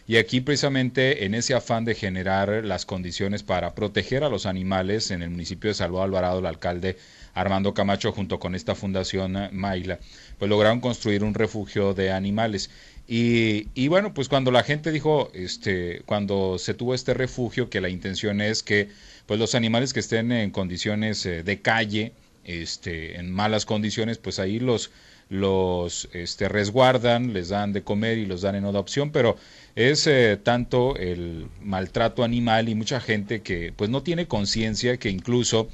y 0.07 0.15
aquí 0.15 0.39
precisamente 0.39 1.25
en 1.25 1.36
ese 1.36 1.54
afán 1.54 1.83
de 1.83 1.94
generar 1.94 2.63
las 2.63 2.86
condiciones 2.86 3.44
para 3.44 3.75
proteger 3.75 4.24
a 4.24 4.30
los 4.30 4.45
animales 4.45 5.12
en 5.12 5.21
el 5.21 5.30
municipio 5.30 5.69
de 5.69 5.74
Salvador 5.74 6.06
Alvarado, 6.06 6.39
el 6.39 6.45
alcalde 6.45 6.98
Armando 7.33 7.74
Camacho 7.74 8.13
junto 8.13 8.39
con 8.39 8.56
esta 8.56 8.74
fundación 8.74 9.38
Maila, 9.51 10.00
pues 10.39 10.50
lograron 10.50 10.80
construir 10.80 11.25
un 11.25 11.33
refugio 11.33 11.94
de 11.94 12.12
animales. 12.12 12.69
Y, 13.07 13.68
y, 13.74 13.88
bueno, 13.89 14.13
pues 14.13 14.27
cuando 14.27 14.51
la 14.51 14.63
gente 14.63 14.92
dijo, 14.92 15.30
este, 15.33 16.01
cuando 16.06 16.57
se 16.57 16.74
tuvo 16.74 16.94
este 16.94 17.13
refugio, 17.13 17.69
que 17.69 17.80
la 17.80 17.89
intención 17.89 18.42
es 18.42 18.63
que 18.63 18.89
pues 19.25 19.39
los 19.39 19.56
animales 19.56 19.94
que 19.94 20.00
estén 20.00 20.31
en 20.31 20.51
condiciones 20.51 21.25
eh, 21.25 21.44
de 21.44 21.62
calle, 21.62 22.13
este, 22.45 23.18
en 23.19 23.30
malas 23.30 23.65
condiciones, 23.65 24.18
pues 24.18 24.39
ahí 24.39 24.60
los, 24.60 24.89
los 25.29 26.09
este, 26.13 26.47
resguardan, 26.47 27.33
les 27.33 27.50
dan 27.50 27.74
de 27.74 27.83
comer 27.83 28.18
y 28.18 28.25
los 28.25 28.41
dan 28.41 28.56
en 28.56 28.65
adopción, 28.65 29.12
pero 29.12 29.35
es 29.75 30.07
eh, 30.07 30.39
tanto 30.41 30.95
el 30.97 31.47
maltrato 31.62 32.24
animal 32.24 32.69
y 32.69 32.75
mucha 32.75 33.00
gente 33.00 33.41
que 33.41 33.74
pues 33.75 33.89
no 33.89 34.03
tiene 34.03 34.27
conciencia 34.27 34.97
que 34.97 35.09
incluso 35.09 35.68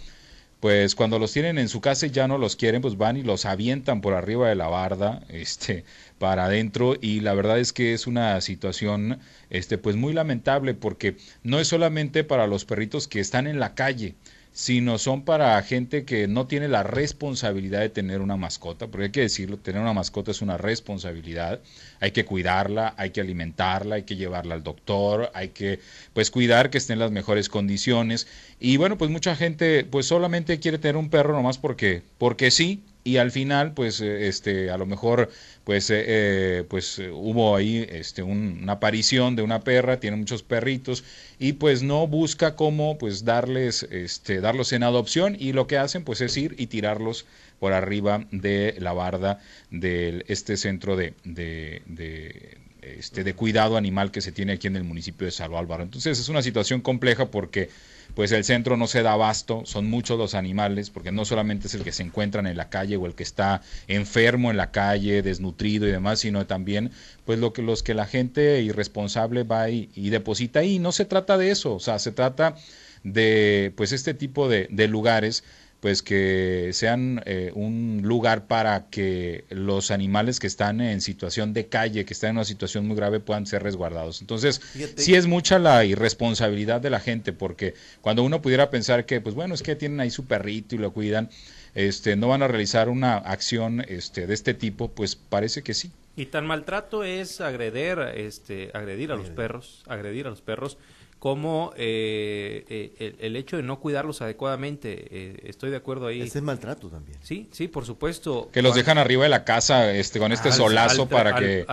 pues 0.63 0.95
cuando 0.95 1.19
los 1.19 1.33
tienen 1.33 1.57
en 1.57 1.67
su 1.67 1.81
casa 1.81 2.05
y 2.05 2.11
ya 2.11 2.25
no 2.25 2.37
los 2.37 2.55
quieren, 2.55 2.81
pues 2.81 2.97
van 2.97 3.17
y 3.17 3.21
los 3.21 3.45
avientan 3.45 3.99
por 3.99 4.13
arriba 4.13 4.47
de 4.47 4.55
la 4.55 4.69
barda, 4.69 5.21
este, 5.29 5.83
para 6.19 6.45
adentro 6.45 6.95
y 7.01 7.19
la 7.19 7.33
verdad 7.33 7.59
es 7.59 7.73
que 7.73 7.93
es 7.93 8.07
una 8.07 8.39
situación 8.39 9.19
este 9.49 9.77
pues 9.77 9.97
muy 9.97 10.13
lamentable 10.13 10.73
porque 10.73 11.17
no 11.43 11.59
es 11.59 11.67
solamente 11.67 12.23
para 12.23 12.47
los 12.47 12.63
perritos 12.63 13.09
que 13.09 13.19
están 13.19 13.45
en 13.45 13.59
la 13.59 13.75
calle, 13.75 14.15
sino 14.53 14.99
son 14.99 15.25
para 15.25 15.61
gente 15.63 16.05
que 16.05 16.27
no 16.27 16.45
tiene 16.45 16.67
la 16.67 16.83
responsabilidad 16.83 17.81
de 17.81 17.89
tener 17.89 18.21
una 18.21 18.37
mascota, 18.37 18.87
porque 18.87 19.05
hay 19.05 19.11
que 19.11 19.21
decirlo, 19.21 19.57
tener 19.57 19.81
una 19.81 19.93
mascota 19.93 20.29
es 20.29 20.43
una 20.43 20.57
responsabilidad, 20.57 21.59
hay 21.99 22.11
que 22.11 22.23
cuidarla, 22.23 22.93
hay 22.97 23.09
que 23.09 23.21
alimentarla, 23.21 23.95
hay 23.95 24.03
que 24.03 24.15
llevarla 24.15 24.53
al 24.53 24.63
doctor, 24.63 25.31
hay 25.33 25.49
que 25.49 25.79
pues 26.13 26.29
cuidar 26.29 26.69
que 26.69 26.77
esté 26.77 26.93
en 26.93 26.99
las 26.99 27.11
mejores 27.11 27.49
condiciones. 27.49 28.27
Y 28.59 28.77
bueno, 28.77 28.97
pues 28.97 29.09
mucha 29.09 29.35
gente 29.35 29.85
pues 29.85 30.05
solamente 30.05 30.59
quiere 30.59 30.77
tener 30.77 30.97
un 30.97 31.09
perro 31.09 31.33
nomás 31.33 31.57
porque 31.57 32.03
porque 32.19 32.51
sí, 32.51 32.83
y 33.03 33.17
al 33.17 33.31
final 33.31 33.73
pues 33.73 34.01
este 34.01 34.69
a 34.69 34.77
lo 34.77 34.85
mejor 34.85 35.29
pues 35.63 35.89
eh, 35.89 36.03
eh, 36.07 36.63
pues 36.67 36.99
eh, 36.99 37.09
hubo 37.11 37.55
ahí 37.55 37.85
este 37.89 38.23
un, 38.23 38.59
una 38.63 38.73
aparición 38.73 39.35
de 39.35 39.41
una 39.41 39.61
perra 39.61 39.99
tiene 39.99 40.17
muchos 40.17 40.43
perritos 40.43 41.03
y 41.39 41.53
pues 41.53 41.83
no 41.83 42.07
busca 42.07 42.55
cómo 42.55 42.97
pues 42.97 43.25
darles 43.25 43.83
este 43.83 44.39
darlos 44.39 44.71
en 44.73 44.83
adopción 44.83 45.35
y 45.37 45.53
lo 45.53 45.67
que 45.67 45.77
hacen 45.77 46.03
pues 46.03 46.21
es 46.21 46.35
ir 46.37 46.55
y 46.57 46.67
tirarlos 46.67 47.25
por 47.59 47.73
arriba 47.73 48.25
de 48.31 48.75
la 48.79 48.93
barda 48.93 49.39
de 49.69 50.25
este 50.27 50.57
centro 50.57 50.95
de, 50.95 51.13
de, 51.23 52.57
este 52.81 53.23
de 53.23 53.33
cuidado 53.33 53.77
animal 53.77 54.11
que 54.11 54.21
se 54.21 54.31
tiene 54.33 54.53
aquí 54.53 54.67
en 54.67 54.75
el 54.75 54.83
municipio 54.83 55.25
de 55.25 55.31
Salvador. 55.31 55.63
Álvaro 55.63 55.83
entonces 55.83 56.19
es 56.19 56.29
una 56.29 56.41
situación 56.41 56.81
compleja 56.81 57.27
porque 57.27 57.69
pues 58.15 58.31
el 58.31 58.43
centro 58.43 58.77
no 58.77 58.87
se 58.87 59.01
da 59.01 59.13
abasto, 59.13 59.63
son 59.65 59.89
muchos 59.89 60.17
los 60.17 60.35
animales, 60.35 60.89
porque 60.89 61.11
no 61.11 61.25
solamente 61.25 61.67
es 61.67 61.73
el 61.73 61.83
que 61.83 61.91
se 61.91 62.03
encuentran 62.03 62.47
en 62.47 62.57
la 62.57 62.69
calle 62.69 62.97
o 62.97 63.05
el 63.05 63.15
que 63.15 63.23
está 63.23 63.61
enfermo 63.87 64.51
en 64.51 64.57
la 64.57 64.71
calle, 64.71 65.21
desnutrido 65.21 65.87
y 65.87 65.91
demás, 65.91 66.19
sino 66.19 66.45
también 66.45 66.91
pues 67.25 67.39
lo 67.39 67.53
que 67.53 67.61
los 67.61 67.83
que 67.83 67.93
la 67.93 68.05
gente 68.05 68.61
irresponsable 68.61 69.43
va 69.43 69.69
y, 69.69 69.87
deposita 70.09 70.59
ahí. 70.59 70.79
No 70.79 70.91
se 70.91 71.05
trata 71.05 71.37
de 71.37 71.51
eso, 71.51 71.75
o 71.75 71.79
sea, 71.79 71.99
se 71.99 72.11
trata 72.11 72.55
de 73.03 73.73
pues 73.75 73.91
este 73.91 74.13
tipo 74.13 74.47
de 74.47 74.87
lugares 74.87 75.43
pues 75.83 76.01
que 76.01 76.69
sean 76.71 77.21
eh, 77.25 77.51
un 77.55 78.03
lugar 78.05 78.47
para 78.47 78.85
que 78.89 79.43
los 79.49 79.91
animales 79.91 80.39
que 80.39 80.47
están 80.47 80.79
en 80.79 81.01
situación 81.01 81.51
de 81.51 81.67
calle, 81.67 82.05
que 82.05 82.13
están 82.13 82.29
en 82.29 82.35
una 82.37 82.45
situación 82.45 82.87
muy 82.87 82.95
grave, 82.95 83.19
puedan 83.19 83.45
ser 83.45 83.63
resguardados. 83.63 84.21
Entonces, 84.21 84.61
Fíjate. 84.61 85.01
sí 85.01 85.13
es 85.13 85.27
mucha 85.27 85.59
la 85.59 85.83
irresponsabilidad 85.83 86.79
de 86.79 86.89
la 86.89 87.01
gente, 87.01 87.33
porque 87.33 87.73
cuando 87.99 88.23
uno 88.23 88.41
pudiera 88.41 88.69
pensar 88.69 89.05
que, 89.05 89.19
pues 89.19 89.35
bueno, 89.35 89.53
es 89.53 89.61
que 89.61 89.75
tienen 89.75 89.99
ahí 89.99 90.09
su 90.09 90.23
perrito 90.23 90.73
y 90.75 90.77
lo 90.77 90.93
cuidan, 90.93 91.29
este, 91.75 92.15
no 92.15 92.29
van 92.29 92.43
a 92.43 92.47
realizar 92.47 92.87
una 92.87 93.17
acción 93.17 93.83
este, 93.85 94.25
de 94.25 94.33
este 94.33 94.53
tipo, 94.53 94.87
pues 94.87 95.17
parece 95.17 95.63
que 95.63 95.73
sí. 95.73 95.91
Y 96.15 96.27
tan 96.27 96.45
maltrato 96.45 97.03
es 97.03 97.41
agredir, 97.41 97.99
este, 98.15 98.71
agredir 98.73 99.11
a 99.11 99.17
los 99.17 99.31
perros, 99.31 99.83
agredir 99.87 100.27
a 100.27 100.29
los 100.29 100.39
perros 100.39 100.77
como 101.23 101.71
eh, 101.77 102.65
eh, 102.67 102.91
el, 102.99 103.15
el, 103.17 103.35
hecho 103.37 103.55
de 103.55 103.63
no 103.63 103.79
cuidarlos 103.79 104.21
adecuadamente. 104.21 105.07
Eh, 105.09 105.39
estoy 105.45 105.69
de 105.69 105.77
acuerdo 105.77 106.07
ahí. 106.07 106.19
Ese 106.19 106.39
es 106.39 106.43
maltrato 106.43 106.89
también. 106.89 107.17
Sí, 107.23 107.47
sí, 107.53 107.69
por 107.69 107.85
supuesto. 107.85 108.49
Que 108.51 108.61
los 108.61 108.75
dejan 108.75 108.97
arriba 108.97 109.23
de 109.23 109.29
la 109.29 109.45
casa 109.45 109.93
este 109.93 110.19
con 110.19 110.33
este 110.33 110.51
solazo 110.51 111.07
para 111.07 111.33
que 111.37 111.65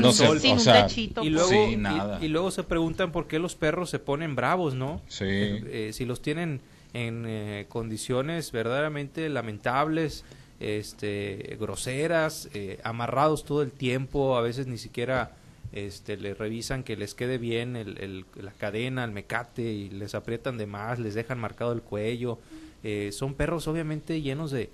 no 0.00 0.12
se, 0.12 0.26
o 0.26 0.58
sea, 0.58 0.86
y 0.88 1.28
luego 1.28 1.52
y, 1.52 2.24
y, 2.24 2.28
luego 2.28 2.50
se 2.50 2.64
preguntan 2.64 3.12
por 3.12 3.26
qué 3.26 3.38
los 3.38 3.56
perros 3.56 3.90
se 3.90 3.98
ponen 3.98 4.34
bravos, 4.34 4.72
¿no? 4.72 5.02
Sí. 5.06 5.92
si 5.92 6.06
los 6.06 6.22
tienen 6.22 6.62
en 6.94 7.66
condiciones 7.68 8.52
verdaderamente 8.52 9.28
lamentables, 9.28 10.24
este 10.60 11.58
groseras, 11.60 12.48
amarrados 12.84 13.44
todo 13.44 13.60
el 13.60 13.70
tiempo, 13.70 14.38
a 14.38 14.40
veces 14.40 14.66
ni 14.66 14.78
siquiera 14.78 15.32
este, 15.72 16.16
le 16.16 16.34
revisan 16.34 16.82
que 16.82 16.96
les 16.96 17.14
quede 17.14 17.38
bien 17.38 17.76
el, 17.76 18.24
la 18.36 18.52
cadena, 18.52 19.04
el 19.04 19.12
mecate 19.12 19.62
y 19.62 19.90
les 19.90 20.14
aprietan 20.14 20.56
de 20.56 20.66
más, 20.66 20.98
les 20.98 21.14
dejan 21.14 21.38
marcado 21.38 21.72
el 21.72 21.82
cuello. 21.82 22.38
Eh, 22.82 23.10
son 23.12 23.34
perros 23.34 23.68
obviamente 23.68 24.22
llenos 24.22 24.50
de, 24.50 24.70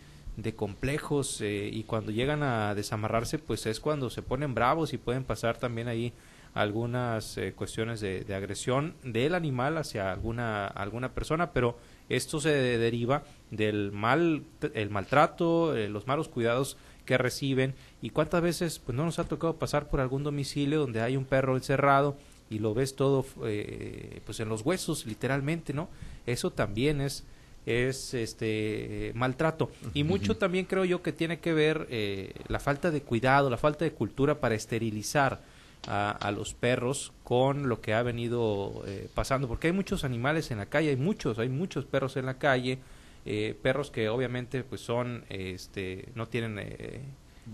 complejos 0.56 1.40
eh, 1.40 1.70
y 1.72 1.84
cuando 1.84 2.10
llegan 2.10 2.42
a 2.42 2.74
desamarrarse 2.74 3.38
pues 3.38 3.66
es 3.66 3.78
cuando 3.78 4.10
se 4.10 4.20
ponen 4.20 4.52
bravos 4.52 4.92
y 4.92 4.98
pueden 4.98 5.22
pasar 5.22 5.58
también 5.58 5.86
ahí 5.86 6.12
algunas 6.54 7.38
eh, 7.38 7.52
cuestiones 7.52 8.00
de, 8.00 8.24
de, 8.24 8.34
agresión 8.34 8.94
del 9.04 9.34
animal 9.34 9.78
hacia 9.78 10.12
alguna, 10.12 10.66
alguna 10.66 11.12
persona, 11.12 11.52
pero 11.52 11.78
esto 12.08 12.40
se 12.40 12.50
deriva 12.50 13.24
del 13.56 13.92
mal, 13.92 14.42
el 14.74 14.90
maltrato, 14.90 15.74
los 15.88 16.06
malos 16.06 16.28
cuidados 16.28 16.76
que 17.04 17.18
reciben. 17.18 17.74
Y 18.02 18.10
cuántas 18.10 18.42
veces 18.42 18.78
pues 18.78 18.96
no 18.96 19.04
nos 19.04 19.18
ha 19.18 19.24
tocado 19.24 19.56
pasar 19.56 19.88
por 19.88 20.00
algún 20.00 20.24
domicilio 20.24 20.80
donde 20.80 21.00
hay 21.00 21.16
un 21.16 21.24
perro 21.24 21.56
encerrado 21.56 22.16
y 22.50 22.58
lo 22.58 22.74
ves 22.74 22.94
todo 22.94 23.24
eh, 23.44 24.20
pues 24.26 24.38
en 24.40 24.48
los 24.48 24.62
huesos 24.62 25.06
literalmente 25.06 25.72
no 25.72 25.88
eso 26.26 26.50
también 26.50 27.00
es 27.00 27.24
es 27.66 28.12
este 28.12 29.12
maltrato. 29.14 29.70
Y 29.94 30.04
mucho 30.04 30.36
también 30.36 30.66
creo 30.66 30.84
yo 30.84 31.00
que 31.02 31.12
tiene 31.12 31.40
que 31.40 31.54
ver 31.54 31.86
eh, 31.88 32.34
la 32.48 32.60
falta 32.60 32.90
de 32.90 33.00
cuidado 33.00 33.48
la 33.48 33.56
falta 33.56 33.86
de 33.86 33.92
cultura 33.92 34.38
para 34.38 34.54
esterilizar 34.54 35.40
a, 35.86 36.10
a 36.10 36.30
los 36.30 36.52
perros 36.52 37.12
con 37.22 37.70
lo 37.70 37.80
que 37.80 37.94
ha 37.94 38.02
venido 38.02 38.84
eh, 38.86 39.08
pasando. 39.14 39.48
Porque 39.48 39.68
hay 39.68 39.72
muchos 39.72 40.04
animales 40.04 40.50
en 40.50 40.58
la 40.58 40.66
calle 40.66 40.90
hay 40.90 40.96
muchos 40.96 41.38
hay 41.38 41.48
muchos 41.48 41.86
perros 41.86 42.18
en 42.18 42.26
la 42.26 42.34
calle 42.34 42.80
eh, 43.26 43.56
perros 43.62 43.90
que 43.90 44.08
obviamente 44.08 44.64
pues 44.64 44.80
son 44.80 45.24
este 45.28 46.08
no 46.14 46.26
tienen 46.26 46.58
eh, 46.58 47.00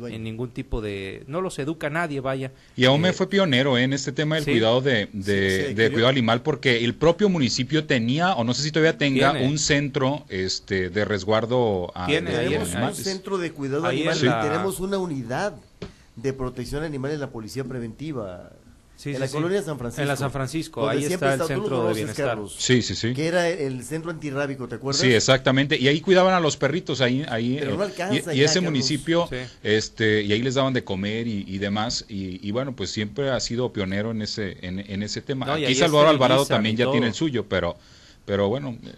en 0.08 0.22
ningún 0.22 0.50
tipo 0.50 0.80
de 0.80 1.24
no 1.26 1.40
los 1.40 1.58
educa 1.58 1.90
nadie 1.90 2.20
vaya. 2.20 2.52
Y 2.76 2.84
aún 2.84 3.00
me 3.00 3.10
eh, 3.10 3.12
fue 3.12 3.28
pionero 3.28 3.78
en 3.78 3.92
este 3.92 4.12
tema 4.12 4.36
del 4.36 4.44
cuidado 4.44 4.80
de, 4.80 5.08
de, 5.12 5.90
cuidado 5.92 6.08
animal 6.08 6.42
porque 6.42 6.84
el 6.84 6.94
propio 6.94 7.28
municipio 7.28 7.84
tenía 7.84 8.34
o 8.34 8.44
no 8.44 8.54
sé 8.54 8.62
si 8.62 8.70
todavía 8.70 8.98
tenga 8.98 9.32
un 9.32 9.58
centro 9.58 10.24
este 10.28 10.90
de 10.90 11.04
resguardo 11.04 11.92
a 11.94 12.06
tenemos 12.06 12.74
un 12.74 12.94
centro 12.94 13.38
de 13.38 13.52
cuidado 13.52 13.86
animal 13.86 14.16
y 14.16 14.20
tenemos 14.20 14.80
una 14.80 14.98
unidad 14.98 15.54
de 16.16 16.32
protección 16.32 16.84
animal 16.84 17.12
en 17.12 17.20
la 17.20 17.30
policía 17.30 17.64
preventiva 17.64 18.50
en 19.04 19.20
la 19.20 19.28
colonia 19.28 19.62
San 19.62 19.78
Francisco. 19.78 20.02
En 20.02 20.08
la 20.08 20.16
San 20.16 20.30
Francisco, 20.30 20.88
ahí 20.88 21.04
está 21.04 21.34
el 21.34 21.42
centro 21.42 21.88
de 21.88 21.94
bienestar. 21.94 22.38
sí, 22.56 22.82
sí, 22.82 22.94
sí. 22.94 23.14
Que 23.14 23.26
era 23.26 23.48
el 23.48 23.82
centro 23.84 24.10
antirrábico, 24.10 24.68
¿te 24.68 24.76
acuerdas? 24.76 25.00
Sí, 25.00 25.12
exactamente. 25.12 25.78
Y 25.78 25.88
ahí 25.88 26.00
cuidaban 26.00 26.34
a 26.34 26.40
los 26.40 26.56
perritos, 26.56 27.00
ahí, 27.00 27.24
ahí. 27.28 27.56
Pero 27.58 27.76
no 27.76 27.82
alcanza, 27.82 28.34
y, 28.34 28.42
ese 28.42 28.60
municipio, 28.60 29.28
este, 29.62 30.22
y 30.22 30.32
ahí 30.32 30.42
les 30.42 30.54
daban 30.54 30.72
de 30.72 30.84
comer 30.84 31.26
y, 31.26 31.58
demás. 31.58 32.04
Y, 32.08 32.50
bueno, 32.50 32.74
pues 32.74 32.90
siempre 32.90 33.30
ha 33.30 33.40
sido 33.40 33.72
pionero 33.72 34.10
en 34.10 34.22
ese, 34.22 34.58
en, 34.62 35.02
ese 35.02 35.22
tema. 35.22 35.52
Aquí 35.54 35.74
Salvador 35.74 36.08
Alvarado 36.08 36.46
también 36.46 36.76
ya 36.76 36.90
tiene 36.90 37.08
el 37.08 37.14
suyo, 37.14 37.46
pero, 37.48 37.76
pero 38.24 38.48
bueno. 38.48 38.76
Eh. 38.84 38.94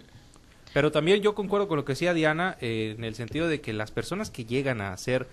Pero 0.73 0.91
también 0.91 1.21
yo 1.21 1.35
concuerdo 1.35 1.67
con 1.67 1.77
lo 1.77 1.85
que 1.85 1.93
decía 1.93 2.13
Diana, 2.13 2.57
eh, 2.59 2.95
en 2.97 3.03
el 3.03 3.13
sentido 3.13 3.47
de 3.47 3.61
que 3.61 3.73
las 3.73 3.91
personas 3.91 4.31
que 4.31 4.45
llegan 4.45 4.81
a 4.81 4.91
hacer 4.91 5.27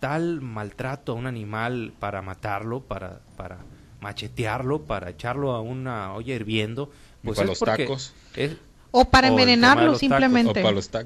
tal 0.00 0.40
maltrato 0.40 1.12
a 1.12 1.14
un 1.14 1.26
animal 1.26 1.92
para 2.00 2.22
matarlo, 2.22 2.80
para, 2.80 3.20
para 3.36 3.58
machetearlo, 4.00 4.82
para 4.82 5.10
echarlo 5.10 5.52
a 5.52 5.60
una 5.60 6.14
olla 6.14 6.34
hirviendo, 6.34 6.90
pues 7.22 7.36
para 7.36 7.48
los 7.48 7.58
tacos. 7.58 8.12
o 8.90 9.04
para 9.04 9.28
envenenarlo 9.28 9.96
simplemente. 9.96 10.62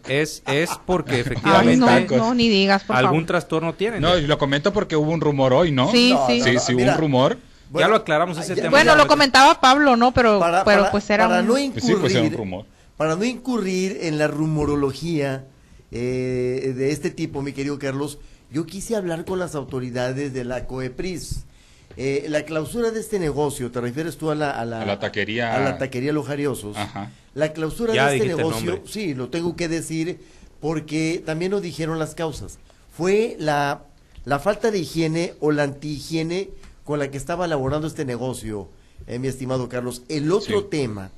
Es, 0.08 0.42
es 0.46 0.70
porque 0.86 1.20
efectivamente 1.20 2.16
no, 2.16 2.34
ni 2.34 2.48
digas, 2.48 2.84
algún 2.88 3.26
trastorno 3.26 3.74
tiene. 3.74 4.00
No, 4.00 4.16
y 4.16 4.26
lo 4.26 4.38
comento 4.38 4.72
porque 4.72 4.96
hubo 4.96 5.10
un 5.10 5.20
rumor 5.20 5.52
hoy, 5.52 5.72
¿no? 5.72 5.90
Sí, 5.90 6.14
sí. 6.26 6.40
Sí, 6.42 6.58
sí, 6.58 6.74
hubo 6.74 6.82
un 6.82 6.96
rumor. 6.96 7.38
ya 7.72 7.88
lo 7.88 7.96
aclaramos 7.96 8.38
ese 8.38 8.54
tema. 8.54 8.70
Bueno, 8.70 8.96
lo 8.96 9.06
comentaba 9.06 9.60
Pablo, 9.60 9.96
¿no? 9.96 10.12
Pero, 10.12 10.40
pero 10.64 10.88
pues 10.90 11.08
era 11.10 11.28
para 11.28 11.42
No 11.42 11.58
incurrir, 11.58 11.98
pues 11.98 12.14
un 12.14 12.32
rumor. 12.32 12.66
Para 12.96 13.16
no 13.16 13.24
incurrir 13.24 13.98
en 14.02 14.18
la 14.18 14.28
rumorología 14.28 15.46
eh, 15.90 16.72
de 16.76 16.92
este 16.92 17.10
tipo, 17.10 17.42
mi 17.42 17.52
querido 17.52 17.76
Carlos, 17.80 18.18
yo 18.52 18.66
quise 18.66 18.94
hablar 18.94 19.24
con 19.24 19.40
las 19.40 19.56
autoridades 19.56 20.32
de 20.32 20.44
la 20.44 20.66
COEPRIS 20.66 21.44
eh, 21.96 22.26
la 22.28 22.44
clausura 22.44 22.90
de 22.90 23.00
este 23.00 23.18
negocio, 23.18 23.70
¿te 23.70 23.80
refieres 23.80 24.16
tú 24.16 24.30
a 24.30 24.34
la, 24.34 24.50
a 24.50 24.64
la, 24.64 24.98
taquería? 24.98 25.54
A 25.54 25.60
la 25.60 25.78
taquería 25.78 26.12
Los 26.12 26.26
Jariosos. 26.26 26.76
La 27.34 27.52
clausura 27.52 27.92
de 27.92 28.16
este 28.16 28.28
negocio, 28.28 28.82
sí, 28.86 29.14
lo 29.14 29.28
tengo 29.28 29.56
que 29.56 29.68
decir 29.68 30.20
porque 30.60 31.22
también 31.24 31.50
nos 31.50 31.62
dijeron 31.62 31.98
las 31.98 32.14
causas. 32.14 32.58
Fue 32.96 33.36
la, 33.38 33.82
la 34.24 34.38
falta 34.38 34.70
de 34.70 34.78
higiene 34.78 35.34
o 35.40 35.50
la 35.50 35.64
antihigiene 35.64 36.50
con 36.84 36.98
la 36.98 37.10
que 37.10 37.16
estaba 37.16 37.46
elaborando 37.46 37.86
este 37.86 38.04
negocio, 38.04 38.68
eh, 39.06 39.18
mi 39.18 39.28
estimado 39.28 39.68
Carlos. 39.68 40.02
El 40.08 40.30
otro 40.32 40.64
tema, 40.66 41.10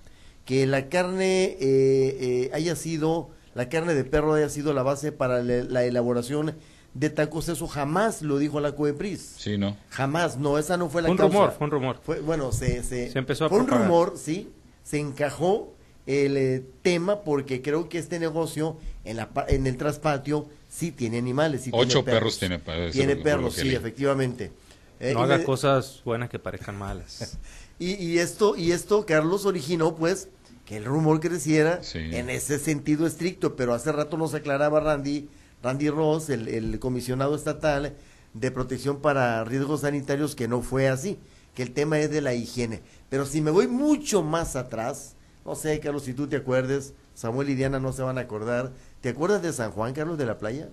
que 0.45 0.67
la 0.67 0.89
carne 0.89 1.57
eh, 1.61 2.51
haya 2.55 2.77
sido, 2.77 3.31
la 3.55 3.69
carne 3.69 3.95
de 3.95 4.05
perro 4.05 4.35
haya 4.35 4.49
sido 4.49 4.73
la 4.73 4.83
base 4.83 5.13
para 5.13 5.43
la 5.43 5.85
elaboración 5.85 6.55
de 6.99 7.11
tacos, 7.11 7.49
eso 7.51 7.69
jamás 7.69 8.23
lo 8.23 8.39
dijo 8.39 8.59
la 8.59 8.73
COEPRIS. 8.73 9.35
Sí, 9.39 9.59
¿no? 9.59 9.77
Jamás, 9.91 10.39
no, 10.39 10.59
esa 10.59 10.79
no 10.79 10.89
fue 10.89 11.03
la 11.03 11.09
fue 11.09 11.15
un 11.15 11.19
rumor, 11.19 11.55
fue 11.57 11.65
un 11.67 11.71
rumor. 11.71 12.01
Fue, 12.03 12.21
bueno, 12.21 12.53
se, 12.53 12.83
se, 12.83 13.17
empezó 13.19 13.45
a 13.45 13.49
Fue 13.51 13.59
un 13.59 13.69
rumor, 13.69 14.15
sí, 14.17 14.51
se 14.83 14.99
encajó 14.99 15.75
el 16.07 16.37
eh, 16.39 16.65
tema 16.83 17.21
porque 17.23 17.61
creo 17.61 17.91
que 17.91 17.99
este 17.99 18.19
negocio 18.19 18.79
en, 19.05 19.19
la, 19.19 19.29
en 19.49 19.67
el 19.67 19.77
traspatio 19.77 20.49
sí 20.71 20.91
tiene 20.91 21.19
animales. 21.19 21.63
Sí 21.63 21.71
Ocho 21.73 22.03
tiene 22.03 22.19
perros. 22.19 22.39
tiene 22.39 22.59
perros. 22.59 22.93
Tiene 22.93 23.17
perros, 23.17 23.55
sí, 23.55 23.75
efectivamente. 23.75 24.53
Eh, 24.99 25.13
no 25.13 25.23
haga 25.23 25.45
cosas 25.45 26.01
buenas 26.03 26.31
que 26.31 26.39
parezcan 26.39 26.79
malas. 26.79 27.39
y, 27.79 27.93
y, 28.03 28.21
esto, 28.21 28.57
y 28.57 28.73
esto, 28.73 29.05
Carlos, 29.05 29.45
originó 29.45 29.95
pues 29.95 30.31
que 30.65 30.79
el 30.79 30.87
rumor 30.87 31.21
creciera 31.21 31.83
en 31.95 32.31
ese 32.31 32.59
sentido 32.59 33.07
estricto, 33.07 33.55
pero 33.55 33.75
hace 33.75 33.93
rato 33.93 34.17
nos 34.17 34.33
aclaraba 34.33 34.81
Randy 34.81 35.29
Randy 35.63 35.91
Ross, 35.91 36.31
el, 36.31 36.79
comisionado 36.79 37.35
estatal 37.35 37.95
de 38.35 38.51
protección 38.51 39.01
para 39.01 39.43
riesgos 39.45 39.81
sanitarios, 39.83 40.35
que 40.35 40.49
no 40.49 40.63
fue 40.63 40.89
así, 40.89 41.19
que 41.55 41.63
el 41.63 41.73
tema 41.73 41.99
es 41.99 42.11
de 42.11 42.21
la 42.21 42.35
higiene. 42.35 42.83
Pero 43.09 43.27
si 43.27 43.41
me 43.41 43.51
voy 43.51 43.67
mucho 43.67 44.23
más 44.23 44.57
atrás, 44.57 45.15
no 45.45 45.55
sé, 45.55 45.81
Carlos, 45.81 46.05
si 46.05 46.13
tú 46.13 46.27
te 46.27 46.37
acuerdes, 46.37 46.95
Samuel 47.15 47.51
y 47.51 47.55
Diana 47.55 47.81
no 47.81 47.93
se 47.93 48.03
van 48.03 48.19
a 48.19 48.23
acordar. 48.23 48.73
¿Te 49.01 49.09
acuerdas 49.09 49.43
de 49.43 49.53
San 49.53 49.71
Juan, 49.71 49.95
Carlos, 49.95 50.19
de 50.19 50.27
la 50.27 50.39
playa? 50.39 50.69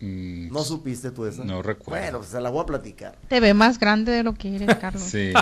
Mm, 0.00 0.52
¿No 0.52 0.62
supiste 0.62 1.10
tú 1.10 1.24
eso? 1.24 1.42
No 1.44 1.62
recuerdo. 1.62 2.02
Bueno, 2.02 2.18
pues 2.18 2.30
se 2.30 2.40
la 2.40 2.50
voy 2.50 2.62
a 2.62 2.66
platicar. 2.66 3.16
Te 3.28 3.40
ve 3.40 3.54
más 3.54 3.78
grande 3.78 4.12
de 4.12 4.22
lo 4.22 4.34
que 4.34 4.56
eres, 4.56 4.74
Carlos. 4.80 5.02
sí. 5.02 5.32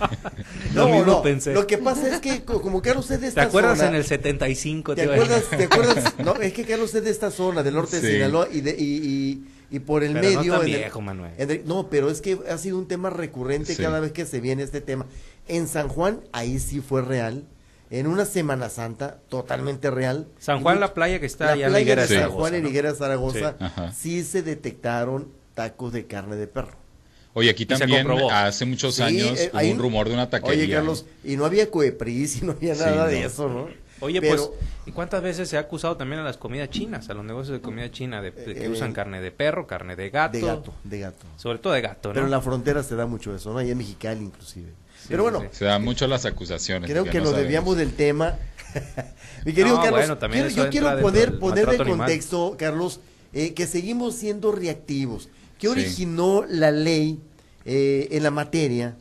no, 0.74 0.88
lo 0.88 1.04
no, 1.04 1.22
pensé. 1.22 1.52
Lo 1.52 1.66
que 1.66 1.76
pasa 1.76 2.08
es 2.08 2.20
que 2.20 2.42
como 2.44 2.80
Carlos 2.80 3.10
es 3.10 3.20
de 3.20 3.28
esta 3.28 3.42
zona... 3.42 3.44
¿Te 3.44 3.48
acuerdas 3.48 3.78
zona, 3.78 3.90
en 3.90 3.96
el 3.96 4.04
75? 4.04 4.94
¿Te, 4.94 5.02
acuerdas? 5.02 5.44
¿Te 5.50 5.64
acuerdas? 5.64 6.14
No, 6.24 6.34
es 6.36 6.52
que 6.52 6.64
Carlos 6.64 6.94
es 6.94 7.04
de 7.04 7.10
esta 7.10 7.30
zona, 7.30 7.62
del 7.62 7.74
norte 7.74 8.00
de 8.00 8.12
Sinaloa 8.12 8.48
y, 8.50 8.60
de, 8.60 8.70
y, 8.78 9.44
y, 9.70 9.78
por 9.80 10.02
el 10.02 10.12
pero 10.14 10.38
medio... 10.38 10.54
No, 10.54 10.60
viejo, 10.60 11.00
Manuel. 11.00 11.62
no, 11.66 11.88
pero 11.88 12.10
es 12.10 12.20
que 12.20 12.38
ha 12.48 12.58
sido 12.58 12.78
un 12.78 12.88
tema 12.88 13.10
recurrente 13.10 13.76
cada 13.76 14.00
vez 14.00 14.12
que 14.12 14.24
se 14.24 14.40
viene 14.40 14.62
este 14.62 14.80
tema. 14.80 15.06
En 15.48 15.68
San 15.68 15.88
Juan, 15.88 16.20
ahí 16.32 16.58
sí 16.58 16.80
fue 16.80 17.02
real 17.02 17.44
en 17.90 18.06
una 18.06 18.24
Semana 18.24 18.68
Santa 18.68 19.18
totalmente 19.28 19.90
real. 19.90 20.28
San 20.38 20.62
Juan, 20.62 20.80
la 20.80 20.94
playa 20.94 21.18
que 21.20 21.26
está 21.26 21.52
allá 21.52 21.66
en 21.66 21.76
Higuera 21.76 22.06
de 22.06 22.20
San 22.20 22.30
Juan, 22.30 22.54
en 22.54 22.66
Higuera 22.66 22.94
Zaragoza, 22.94 23.56
sí. 23.94 24.22
se 24.22 24.42
detectaron 24.42 25.28
tacos 25.54 25.92
de 25.92 26.06
carne 26.06 26.36
de 26.36 26.46
perro. 26.46 26.78
Oye, 27.32 27.50
aquí 27.50 27.66
también 27.66 28.08
hace 28.30 28.64
muchos 28.64 28.98
años 29.00 29.38
eh, 29.38 29.50
hubo 29.52 29.70
un 29.72 29.78
rumor 29.78 30.08
de 30.08 30.14
una 30.14 30.30
taquería. 30.30 30.64
Oye, 30.64 30.72
Carlos, 30.72 31.06
y 31.24 31.36
no 31.36 31.44
había 31.44 31.70
coepris 31.70 32.42
y 32.42 32.44
no 32.44 32.52
había 32.52 32.74
nada 32.74 33.06
de 33.06 33.24
eso, 33.24 33.48
¿no? 33.48 33.68
Oye, 34.00 34.20
pues, 34.22 34.50
¿y 34.86 34.92
cuántas 34.92 35.22
veces 35.22 35.48
se 35.48 35.58
ha 35.58 35.60
acusado 35.60 35.96
también 35.96 36.20
a 36.20 36.24
las 36.24 36.38
comidas 36.38 36.70
chinas, 36.70 37.10
a 37.10 37.14
los 37.14 37.24
negocios 37.24 37.58
de 37.58 37.60
comida 37.60 37.90
china, 37.90 38.22
de, 38.22 38.32
que 38.32 38.64
eh, 38.64 38.68
usan 38.68 38.92
carne 38.92 39.20
de 39.20 39.30
perro, 39.30 39.66
carne 39.66 39.94
de 39.94 40.08
gato? 40.08 40.38
De 40.38 40.42
gato, 40.42 40.74
de 40.84 41.00
gato. 41.00 41.26
Sobre 41.36 41.58
todo 41.58 41.74
de 41.74 41.82
gato, 41.82 42.08
¿no? 42.08 42.14
Pero 42.14 42.24
en 42.24 42.30
la 42.30 42.40
frontera 42.40 42.82
se 42.82 42.96
da 42.96 43.06
mucho 43.06 43.34
eso, 43.34 43.52
¿no? 43.52 43.58
Ahí 43.58 43.70
en 43.70 43.78
Mexicali, 43.78 44.24
inclusive. 44.24 44.72
Pero 45.10 45.24
bueno. 45.24 45.44
Se 45.52 45.66
dan 45.66 45.84
mucho 45.84 46.06
las 46.06 46.24
acusaciones. 46.24 46.90
Creo 46.90 47.04
que, 47.04 47.20
nos 47.20 47.36
debíamos 47.36 47.76
del 47.76 47.92
tema. 47.92 48.38
Mi 49.44 49.52
querido 49.52 49.80
Carlos, 49.82 50.54
yo 50.54 50.70
quiero 50.70 51.00
poner, 51.00 51.38
poner 51.38 51.66
de 51.66 51.78
contexto, 51.78 52.56
Carlos, 52.58 53.00
eh, 53.32 53.52
que 53.52 53.66
seguimos 53.66 54.14
siendo 54.14 54.52
reactivos. 54.52 55.28
¿Qué 55.58 55.68
originó 55.68 56.44
la 56.48 56.70
ley 56.70 57.18
eh, 57.64 58.08
en 58.12 58.22
la 58.22 58.30
materia 58.30 58.96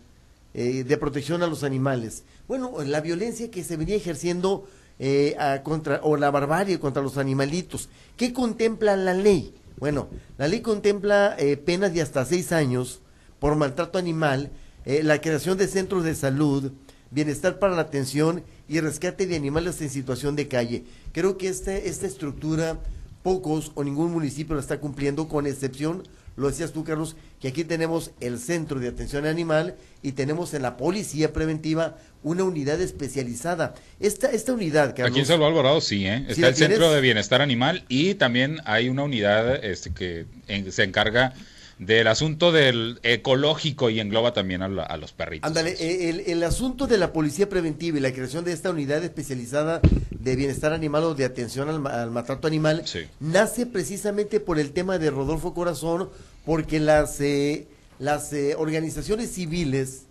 eh, 0.53 0.83
de 0.83 0.97
protección 0.97 1.43
a 1.43 1.47
los 1.47 1.63
animales? 1.63 2.23
bueno, 2.49 2.73
la 2.83 2.99
violencia 2.99 3.51
que 3.51 3.63
se 3.63 3.77
venía 3.77 3.95
ejerciendo 3.95 4.67
eh, 4.97 5.37
contra, 5.63 6.01
o 6.01 6.17
la 6.17 6.31
barbarie 6.31 6.79
contra 6.79 7.03
los 7.03 7.19
animalitos. 7.19 7.89
¿Qué 8.17 8.33
contempla 8.33 8.97
la 8.97 9.13
ley? 9.13 9.53
Bueno, 9.77 10.09
la 10.39 10.47
ley 10.47 10.61
contempla 10.61 11.35
eh, 11.37 11.57
penas 11.57 11.93
de 11.93 12.01
hasta 12.01 12.25
seis 12.25 12.51
años 12.51 13.01
por 13.39 13.55
maltrato 13.55 13.99
animal, 13.99 14.49
eh, 14.89 15.03
la 15.03 15.21
creación 15.21 15.55
de 15.59 15.67
centros 15.67 16.03
de 16.03 16.15
salud, 16.15 16.71
bienestar 17.11 17.59
para 17.59 17.75
la 17.75 17.83
atención 17.83 18.43
y 18.67 18.79
rescate 18.79 19.27
de 19.27 19.35
animales 19.35 19.79
en 19.81 19.89
situación 19.91 20.35
de 20.35 20.47
calle. 20.47 20.83
Creo 21.11 21.37
que 21.37 21.47
este, 21.47 21.89
esta 21.89 22.07
estructura 22.07 22.79
pocos 23.21 23.71
o 23.75 23.83
ningún 23.83 24.11
municipio 24.11 24.55
la 24.55 24.61
está 24.61 24.79
cumpliendo, 24.79 25.27
con 25.27 25.45
excepción, 25.45 26.07
lo 26.37 26.47
decías 26.47 26.71
tú, 26.71 26.83
Carlos, 26.83 27.17
que 27.39 27.49
aquí 27.49 27.63
tenemos 27.65 28.09
el 28.19 28.39
Centro 28.39 28.79
de 28.79 28.87
Atención 28.87 29.27
Animal 29.27 29.75
y 30.01 30.13
tenemos 30.13 30.55
en 30.55 30.63
la 30.63 30.75
Policía 30.75 31.33
Preventiva 31.33 31.95
una 32.23 32.43
unidad 32.43 32.81
especializada. 32.81 33.75
Esta, 33.99 34.31
esta 34.31 34.53
unidad, 34.53 34.95
Carlos... 34.95 35.11
Aquí 35.11 35.19
en 35.19 35.27
Salvador 35.27 35.51
Alvarado 35.51 35.81
sí, 35.81 36.07
¿eh? 36.07 36.25
está 36.27 36.47
el 36.47 36.55
Centro 36.55 36.91
de 36.91 36.99
Bienestar 36.99 37.43
Animal 37.43 37.85
y 37.89 38.15
también 38.15 38.57
hay 38.65 38.89
una 38.89 39.03
unidad 39.03 39.63
este, 39.63 39.91
que 39.93 40.25
se 40.71 40.83
encarga 40.83 41.35
del 41.79 42.07
asunto 42.07 42.51
del 42.51 42.99
ecológico 43.03 43.89
y 43.89 44.01
engloba 44.01 44.33
también 44.33 44.61
a, 44.61 44.97
los 44.97 45.13
perritos. 45.13 45.47
Ándale, 45.47 45.75
eh, 45.79 46.25
el, 46.27 46.43
asunto 46.43 46.87
de 46.87 46.97
la 46.97 47.13
policía 47.13 47.47
preventiva 47.47 47.97
y 47.97 48.01
la 48.01 48.11
creación 48.11 48.43
de 48.43 48.51
esta 48.51 48.69
unidad 48.69 49.01
especializada 49.03 49.79
de 50.11 50.35
bienestar 50.35 50.73
animal 50.73 51.05
o 51.05 51.15
de 51.15 51.23
atención 51.23 51.69
al, 51.69 52.11
maltrato 52.11 52.47
animal 52.47 52.83
nace 53.21 53.65
precisamente 53.65 54.41
por 54.41 54.59
el 54.59 54.71
tema 54.71 54.99
de 54.99 55.09
Rodolfo 55.09 55.53
Corazón, 55.53 56.09
porque 56.45 56.81
las, 56.81 57.21
eh, 57.21 57.67
las 57.97 58.33
eh, 58.33 58.55
organizaciones 58.57 59.31
civiles 59.31 60.03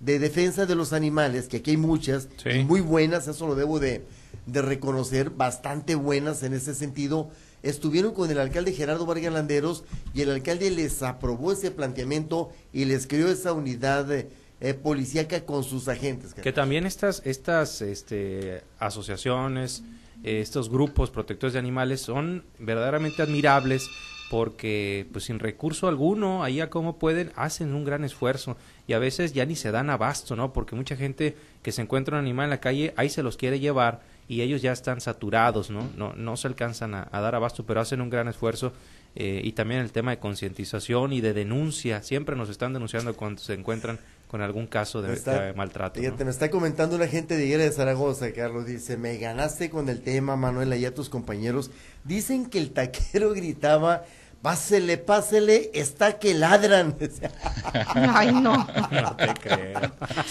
de 0.00 0.18
defensa 0.18 0.66
de 0.66 0.74
los 0.74 0.92
animales, 0.92 1.46
que 1.46 1.58
aquí 1.58 1.70
hay 1.70 1.76
muchas, 1.76 2.28
muy 2.66 2.80
buenas, 2.80 3.28
eso 3.28 3.46
lo 3.46 3.54
debo 3.54 3.78
de, 3.78 4.02
de 4.46 4.60
reconocer, 4.60 5.30
bastante 5.30 5.94
buenas 5.94 6.42
en 6.42 6.54
ese 6.54 6.74
sentido, 6.74 7.30
estuvieron 7.62 8.12
con 8.12 8.30
el 8.30 8.38
alcalde 8.38 8.72
Gerardo 8.72 9.06
Vargas 9.06 9.32
Landeros 9.32 9.84
y 10.14 10.22
el 10.22 10.30
alcalde 10.30 10.70
les 10.70 11.02
aprobó 11.02 11.52
ese 11.52 11.70
planteamiento 11.70 12.50
y 12.72 12.84
les 12.84 13.06
creó 13.06 13.28
esa 13.28 13.52
unidad 13.52 14.10
eh, 14.10 14.74
policíaca 14.74 15.44
con 15.44 15.64
sus 15.64 15.88
agentes. 15.88 16.34
Que 16.34 16.52
también 16.52 16.86
estas, 16.86 17.22
estas 17.24 17.82
este, 17.82 18.62
asociaciones, 18.78 19.82
estos 20.22 20.70
grupos 20.70 21.10
protectores 21.10 21.52
de 21.54 21.58
animales 21.58 22.00
son 22.00 22.44
verdaderamente 22.58 23.22
admirables 23.22 23.88
porque 24.30 25.06
pues 25.12 25.24
sin 25.24 25.40
recurso 25.40 25.88
alguno, 25.88 26.42
ahí 26.42 26.60
a 26.60 26.70
como 26.70 26.96
pueden, 26.96 27.32
hacen 27.36 27.74
un 27.74 27.84
gran 27.84 28.02
esfuerzo 28.02 28.56
y 28.86 28.94
a 28.94 28.98
veces 28.98 29.34
ya 29.34 29.44
ni 29.44 29.56
se 29.56 29.70
dan 29.72 29.90
abasto, 29.90 30.36
¿no? 30.36 30.54
Porque 30.54 30.74
mucha 30.74 30.96
gente 30.96 31.36
que 31.62 31.70
se 31.70 31.82
encuentra 31.82 32.16
un 32.16 32.24
animal 32.24 32.44
en 32.44 32.50
la 32.50 32.60
calle, 32.60 32.94
ahí 32.96 33.10
se 33.10 33.22
los 33.22 33.36
quiere 33.36 33.60
llevar 33.60 34.00
y 34.32 34.40
ellos 34.40 34.62
ya 34.62 34.72
están 34.72 35.02
saturados, 35.02 35.70
¿no? 35.70 35.90
No, 35.94 36.14
no 36.14 36.38
se 36.38 36.48
alcanzan 36.48 36.94
a, 36.94 37.04
dar 37.12 37.34
abasto, 37.34 37.66
pero 37.66 37.82
hacen 37.82 38.00
un 38.00 38.08
gran 38.08 38.28
esfuerzo 38.28 38.72
eh, 39.14 39.42
y 39.44 39.52
también 39.52 39.82
el 39.82 39.92
tema 39.92 40.12
de 40.12 40.18
concientización 40.18 41.12
y 41.12 41.20
de 41.20 41.34
denuncia, 41.34 42.02
siempre 42.02 42.34
nos 42.34 42.48
están 42.48 42.72
denunciando 42.72 43.14
cuando 43.14 43.42
se 43.42 43.52
encuentran 43.52 43.98
con 44.28 44.40
algún 44.40 44.66
caso 44.66 45.02
de, 45.02 45.52
maltrato. 45.54 46.00
Fíjate, 46.00 46.24
me 46.24 46.30
está 46.30 46.50
comentando 46.50 46.96
una 46.96 47.08
gente 47.08 47.36
de 47.36 47.44
Higuera 47.44 47.64
de 47.64 47.72
Zaragoza, 47.72 48.32
Carlos, 48.32 48.64
dice, 48.64 48.96
me 48.96 49.18
ganaste 49.18 49.68
con 49.68 49.90
el 49.90 50.00
tema, 50.00 50.36
Manuela, 50.36 50.76
y 50.76 50.86
a 50.86 50.94
tus 50.94 51.10
compañeros. 51.10 51.70
Dicen 52.04 52.46
que 52.46 52.58
el 52.58 52.70
taquero 52.70 53.32
gritaba 53.34 54.04
Pásele, 54.42 54.98
pásele, 54.98 55.70
está 55.72 56.18
que 56.18 56.34
ladran. 56.34 56.96
Ay, 57.94 58.32
no. 58.32 58.56
No 58.90 59.16
te 59.16 59.34
creo. 59.40 59.80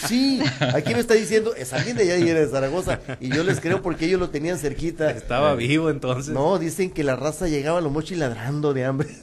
Sí, 0.06 0.42
aquí 0.76 0.94
me 0.94 1.00
está 1.00 1.14
diciendo, 1.14 1.56
es 1.56 1.72
alguien 1.72 1.96
de 1.96 2.12
allá 2.12 2.34
de 2.36 2.48
Zaragoza, 2.48 3.00
y 3.22 3.34
yo 3.34 3.46
les 3.46 3.62
creo 3.62 3.82
porque 3.82 4.08
ellos 4.08 4.20
lo 4.20 4.30
tenían 4.30 4.58
cerquita. 4.58 5.12
Estaba 5.12 5.56
vivo 5.56 5.90
entonces. 5.90 6.34
No, 6.34 6.60
dicen 6.60 6.92
que 6.92 7.06
la 7.06 7.16
raza 7.16 7.48
llegaba 7.48 7.78
a 7.78 7.82
lo 7.82 7.90
mochi 7.90 8.16
ladrando 8.16 8.74
de 8.74 8.84
hambre. 8.84 9.16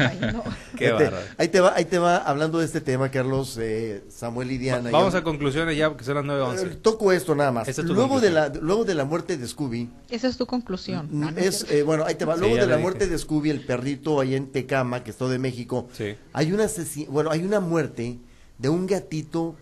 Qué 0.76 0.92
ahí, 1.36 1.48
te, 1.48 1.60
va, 1.60 1.74
ahí 1.74 1.84
te 1.84 1.98
va 1.98 2.16
hablando 2.18 2.58
de 2.58 2.64
este 2.64 2.80
tema, 2.80 3.10
Carlos, 3.10 3.58
eh, 3.60 4.04
Samuel 4.08 4.50
y 4.52 4.58
Diana. 4.58 4.90
vamos 4.90 5.14
a 5.14 5.22
conclusiones 5.22 5.76
ya, 5.76 5.88
porque 5.88 6.04
son 6.04 6.14
las 6.14 6.24
9.11. 6.24 6.72
Eh, 6.72 6.78
toco 6.82 7.12
esto 7.12 7.34
nada 7.34 7.52
más. 7.52 7.78
luego, 7.78 8.20
de 8.20 8.30
la, 8.30 8.48
luego 8.48 8.84
de 8.84 8.94
la 8.94 9.04
muerte 9.04 9.36
de 9.36 9.46
Scooby. 9.46 9.90
Esa 10.10 10.28
es 10.28 10.36
tu 10.36 10.46
conclusión. 10.46 11.08
Mm, 11.10 11.24
ah, 11.24 11.32
es, 11.36 11.66
eh, 11.70 11.82
bueno, 11.82 12.04
ahí 12.04 12.14
te 12.14 12.24
va. 12.24 12.36
luego 12.36 12.56
de 12.56 12.66
la 12.66 12.78
muerte 12.78 13.06
de 13.06 13.18
Scooby, 13.18 13.50
el 13.50 13.60
perrito 13.60 14.20
ahí 14.20 14.34
en 14.34 14.50
Tecama, 14.50 15.04
que 15.04 15.10
está 15.10 15.26
de 15.26 15.38
México, 15.38 15.88
hay, 16.32 16.52
una 16.52 16.66
bueno, 17.08 17.30
hay 17.30 17.42
una 17.44 17.60
muerte 17.60 18.18
de 18.58 18.68
un 18.68 18.86
gatito 18.86 19.56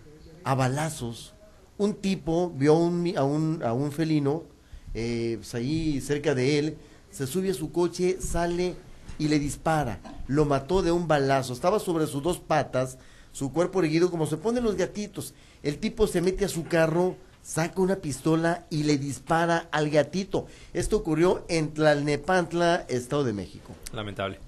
a 0.45 0.55
balazos. 0.55 1.35
Un 1.77 1.95
tipo 1.95 2.51
vio 2.57 2.75
un, 2.75 3.13
a, 3.17 3.23
un, 3.23 3.63
a 3.65 3.73
un 3.73 3.93
felino 3.93 4.45
pues 4.93 5.55
ahí 5.55 6.01
cerca 6.01 6.35
de 6.35 6.59
él, 6.59 6.77
se 7.11 7.27
sube 7.27 7.51
a 7.51 7.55
su 7.55 7.71
coche, 7.71 8.19
sale 8.21 8.75
y 9.19 9.29
le 9.29 9.39
dispara. 9.39 10.01
Lo 10.27 10.45
mató 10.45 10.83
de 10.83 10.93
un 10.93 11.09
balazo. 11.09 11.53
Estaba 11.53 11.79
sobre 11.79 12.07
sus 12.07 12.23
dos 12.23 12.39
patas, 12.39 12.99
su 13.33 13.53
cuerpo 13.53 13.81
erguido 13.81 14.11
como 14.11 14.27
se 14.27 14.37
ponen 14.37 14.65
los 14.65 14.77
gatitos. 14.77 15.35
El 15.63 15.79
tipo 15.79 16.07
se 16.07 16.21
mete 16.21 16.45
a 16.45 16.49
su 16.49 16.65
carro, 16.65 17.17
saca 17.43 17.81
una 17.81 17.97
pistola 17.97 18.67
y 18.71 18.85
le 18.85 18.99
dispara 18.99 19.69
al 19.71 19.91
gatito. 19.91 20.47
Esto 20.73 20.97
ocurrió 20.97 21.45
en 21.49 21.73
Tlalnepantla, 21.73 22.87
Estado 22.89 23.25
de 23.25 23.33
México. 23.33 23.75
Lamentable. 23.93 24.39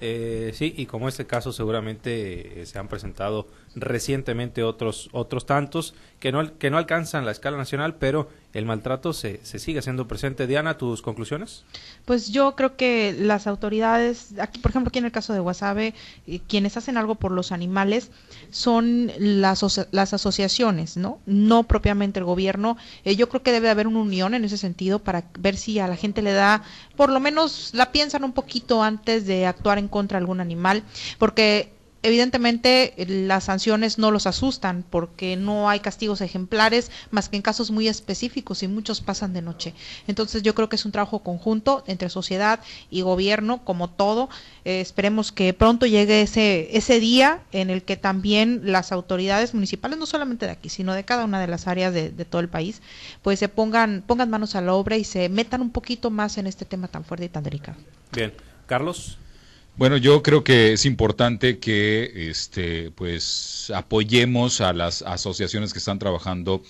Eh, 0.00 0.52
sí, 0.54 0.72
y 0.76 0.86
como 0.86 1.08
este 1.08 1.26
caso 1.26 1.52
seguramente 1.52 2.62
eh, 2.62 2.66
se 2.66 2.78
han 2.78 2.88
presentado 2.88 3.48
recientemente 3.74 4.64
otros 4.64 5.08
otros 5.12 5.46
tantos 5.46 5.94
que 6.18 6.32
no 6.32 6.58
que 6.58 6.70
no 6.70 6.78
alcanzan 6.78 7.24
la 7.24 7.30
escala 7.30 7.56
nacional, 7.56 7.94
pero 7.94 8.28
el 8.52 8.66
maltrato 8.66 9.12
se, 9.12 9.40
se 9.44 9.58
sigue 9.58 9.78
haciendo 9.78 10.08
presente. 10.08 10.46
Diana, 10.46 10.76
¿tus 10.76 11.02
conclusiones? 11.02 11.64
Pues 12.04 12.30
yo 12.30 12.56
creo 12.56 12.76
que 12.76 13.14
las 13.16 13.46
autoridades, 13.46 14.34
aquí 14.40 14.58
por 14.58 14.70
ejemplo 14.72 14.88
aquí 14.88 14.98
en 14.98 15.04
el 15.04 15.12
caso 15.12 15.32
de 15.32 15.38
Guasave, 15.38 15.94
eh, 16.26 16.40
quienes 16.48 16.76
hacen 16.76 16.96
algo 16.96 17.14
por 17.14 17.30
los 17.30 17.52
animales 17.52 18.10
son 18.50 19.12
las, 19.18 19.86
las 19.92 20.12
asociaciones, 20.12 20.96
¿no? 20.96 21.20
No 21.26 21.62
propiamente 21.62 22.18
el 22.18 22.24
gobierno. 22.24 22.76
Eh, 23.04 23.16
yo 23.16 23.28
creo 23.28 23.42
que 23.42 23.52
debe 23.52 23.70
haber 23.70 23.86
una 23.86 24.00
unión 24.00 24.34
en 24.34 24.44
ese 24.44 24.58
sentido 24.58 24.98
para 24.98 25.24
ver 25.38 25.56
si 25.56 25.78
a 25.78 25.86
la 25.86 25.96
gente 25.96 26.22
le 26.22 26.32
da, 26.32 26.62
por 26.96 27.10
lo 27.10 27.20
menos 27.20 27.70
la 27.72 27.92
piensan 27.92 28.24
un 28.24 28.32
poquito 28.32 28.82
antes 28.82 29.26
de 29.26 29.46
actuar 29.46 29.78
en 29.78 29.88
contra 29.88 30.18
de 30.18 30.22
algún 30.22 30.40
animal, 30.40 30.82
porque 31.18 31.79
Evidentemente 32.02 32.94
las 33.06 33.44
sanciones 33.44 33.98
no 33.98 34.10
los 34.10 34.26
asustan 34.26 34.84
porque 34.88 35.36
no 35.36 35.68
hay 35.68 35.80
castigos 35.80 36.22
ejemplares 36.22 36.90
más 37.10 37.28
que 37.28 37.36
en 37.36 37.42
casos 37.42 37.70
muy 37.70 37.88
específicos 37.88 38.62
y 38.62 38.68
muchos 38.68 39.02
pasan 39.02 39.34
de 39.34 39.42
noche. 39.42 39.74
Entonces 40.06 40.42
yo 40.42 40.54
creo 40.54 40.68
que 40.68 40.76
es 40.76 40.84
un 40.86 40.92
trabajo 40.92 41.18
conjunto 41.18 41.84
entre 41.86 42.08
sociedad 42.08 42.60
y 42.90 43.02
gobierno 43.02 43.64
como 43.64 43.90
todo. 43.90 44.30
Eh, 44.64 44.80
esperemos 44.80 45.30
que 45.30 45.52
pronto 45.52 45.84
llegue 45.84 46.22
ese, 46.22 46.76
ese 46.76 47.00
día 47.00 47.42
en 47.52 47.68
el 47.68 47.82
que 47.82 47.96
también 47.96 48.62
las 48.64 48.92
autoridades 48.92 49.52
municipales, 49.52 49.98
no 49.98 50.06
solamente 50.06 50.46
de 50.46 50.52
aquí, 50.52 50.70
sino 50.70 50.94
de 50.94 51.04
cada 51.04 51.26
una 51.26 51.40
de 51.40 51.48
las 51.48 51.66
áreas 51.66 51.92
de, 51.92 52.10
de 52.10 52.24
todo 52.24 52.40
el 52.40 52.48
país, 52.48 52.80
pues 53.20 53.38
se 53.38 53.48
pongan, 53.48 54.02
pongan 54.06 54.30
manos 54.30 54.54
a 54.54 54.62
la 54.62 54.72
obra 54.72 54.96
y 54.96 55.04
se 55.04 55.28
metan 55.28 55.60
un 55.60 55.70
poquito 55.70 56.10
más 56.10 56.38
en 56.38 56.46
este 56.46 56.64
tema 56.64 56.88
tan 56.88 57.04
fuerte 57.04 57.26
y 57.26 57.28
tan 57.28 57.42
delicado. 57.42 57.78
Bien. 58.12 58.32
Carlos. 58.66 59.18
Bueno, 59.80 59.96
yo 59.96 60.22
creo 60.22 60.44
que 60.44 60.74
es 60.74 60.84
importante 60.84 61.58
que 61.58 62.28
este, 62.28 62.90
pues, 62.90 63.72
apoyemos 63.74 64.60
a 64.60 64.74
las 64.74 65.00
asociaciones 65.00 65.72
que 65.72 65.78
están 65.78 65.98
trabajando 65.98 66.62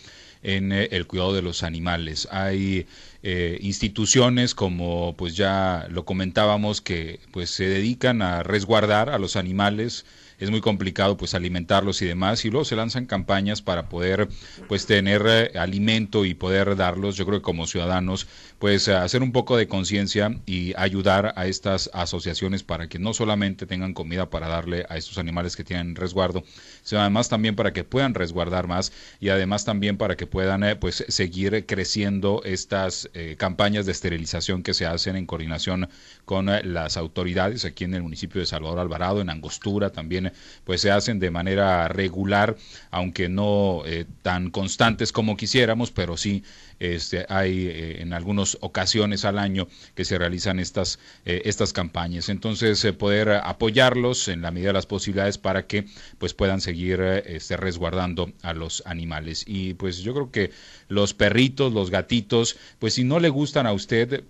en 0.45 0.71
eh, 0.71 0.91
el 0.93 1.09
cuidado 1.09 1.35
de 1.35 1.43
los 1.43 1.65
animales. 1.65 2.29
Hay 2.31 2.87
eh, 3.25 3.59
instituciones 3.63 4.55
como 4.55 5.17
pues 5.17 5.35
ya 5.35 5.89
lo 5.91 6.05
comentábamos 6.05 6.81
que 6.81 7.19
pues 7.33 7.51
se 7.51 7.65
dedican 7.65 8.23
a 8.23 8.45
resguardar 8.45 9.11
a 9.11 9.19
los 9.19 9.35
animales 9.35 10.05
es 10.41 10.51
muy 10.51 10.61
complicado 10.61 11.17
pues 11.17 11.35
alimentarlos 11.35 12.03
y 12.03 12.07
demás 12.07 12.45
y 12.45 12.51
luego 12.51 12.65
se 12.65 12.75
lanzan 12.75 13.07
campañas 13.07 13.63
para 13.63 13.89
poder 13.89 14.29
pues 14.69 14.87
tener 14.87 15.23
eh, 15.27 15.59
alimento 15.59 16.25
y 16.25 16.35
poder 16.35 16.77
darlos 16.77 17.17
yo 17.17 17.27
creo 17.27 17.39
que 17.39 17.45
como 17.45 17.67
ciudadanos 17.67 18.27
pues 18.59 18.89
hacer 18.89 19.23
un 19.23 19.33
poco 19.33 19.57
de 19.57 19.69
conciencia 19.69 20.35
y 20.47 20.73
ayudar 20.77 21.35
a 21.37 21.47
estas 21.47 21.91
asociaciones 21.93 22.63
para 22.63 22.89
que 22.89 22.99
no 22.99 23.13
solamente 23.13 23.67
tengan 23.67 23.95
comida 23.95 24.31
para 24.31 24.49
darle 24.49 24.87
a 24.89 24.97
estos 24.97 25.19
animales 25.19 25.57
que 25.57 25.65
tienen 25.65 25.95
resguardo 25.95 26.43
sino 26.83 27.03
además 27.03 27.29
también 27.29 27.55
para 27.55 27.73
que 27.73 27.85
puedan 27.85 28.15
resguardar 28.15 28.67
más 28.67 28.93
y 29.21 29.29
además 29.29 29.65
también 29.65 29.99
para 29.99 30.17
que 30.17 30.27
puedan 30.27 30.65
eh, 30.65 30.77
pues 30.77 31.05
seguir 31.09 31.67
creciendo 31.67 32.41
estas 32.45 33.11
eh, 33.13 33.37
campañas 33.39 33.85
de 33.87 33.93
esterilización 33.93 34.63
que 34.63 34.75
se 34.75 34.87
hacen 34.87 35.17
en 35.17 35.27
coordinación 35.27 35.89
con 36.25 36.47
las 36.47 36.97
autoridades 36.97 37.65
aquí 37.65 37.85
en 37.85 37.95
el 37.95 38.03
municipio 38.03 38.41
de 38.41 38.47
Salvador 38.47 38.79
Alvarado 38.79 39.21
en 39.21 39.29
Angostura 39.29 39.91
también 39.91 40.30
pues 40.65 40.81
se 40.81 40.91
hacen 40.91 41.19
de 41.19 41.31
manera 41.31 41.89
regular, 41.89 42.57
aunque 42.91 43.29
no 43.29 43.83
eh, 43.87 44.07
tan 44.23 44.51
constantes 44.51 45.13
como 45.13 45.37
quisiéramos, 45.37 45.91
pero 45.91 46.17
sí 46.17 46.43
este, 46.79 47.27
hay 47.29 47.67
eh, 47.67 48.03
en 48.03 48.13
algunas 48.13 48.57
ocasiones 48.61 49.25
al 49.25 49.39
año 49.39 49.69
que 49.95 50.05
se 50.05 50.19
realizan 50.19 50.59
estas, 50.59 50.99
eh, 51.25 51.43
estas 51.45 51.73
campañas. 51.73 52.29
Entonces, 52.29 52.85
poder 52.99 53.31
apoyarlos 53.31 54.29
en 54.29 54.43
la 54.43 54.51
medida 54.51 54.69
de 54.69 54.75
las 54.75 54.87
posibilidades 54.87 55.39
para 55.39 55.67
que 55.67 55.87
pues 56.19 56.35
puedan 56.35 56.61
seguir 56.61 57.01
este, 57.01 57.57
resguardando 57.57 58.33
a 58.43 58.55
los 58.55 58.83
animales. 58.87 59.45
Y 59.47 59.75
pues 59.75 59.99
yo 59.99 60.15
creo 60.15 60.31
que 60.31 60.51
los 60.89 61.15
perritos, 61.15 61.73
los 61.73 61.91
gatitos, 61.91 62.57
pues 62.79 62.95
si 62.95 63.05
no 63.05 63.21
le 63.21 63.29
gustan 63.29 63.67
a 63.67 63.73
usted, 63.73 64.25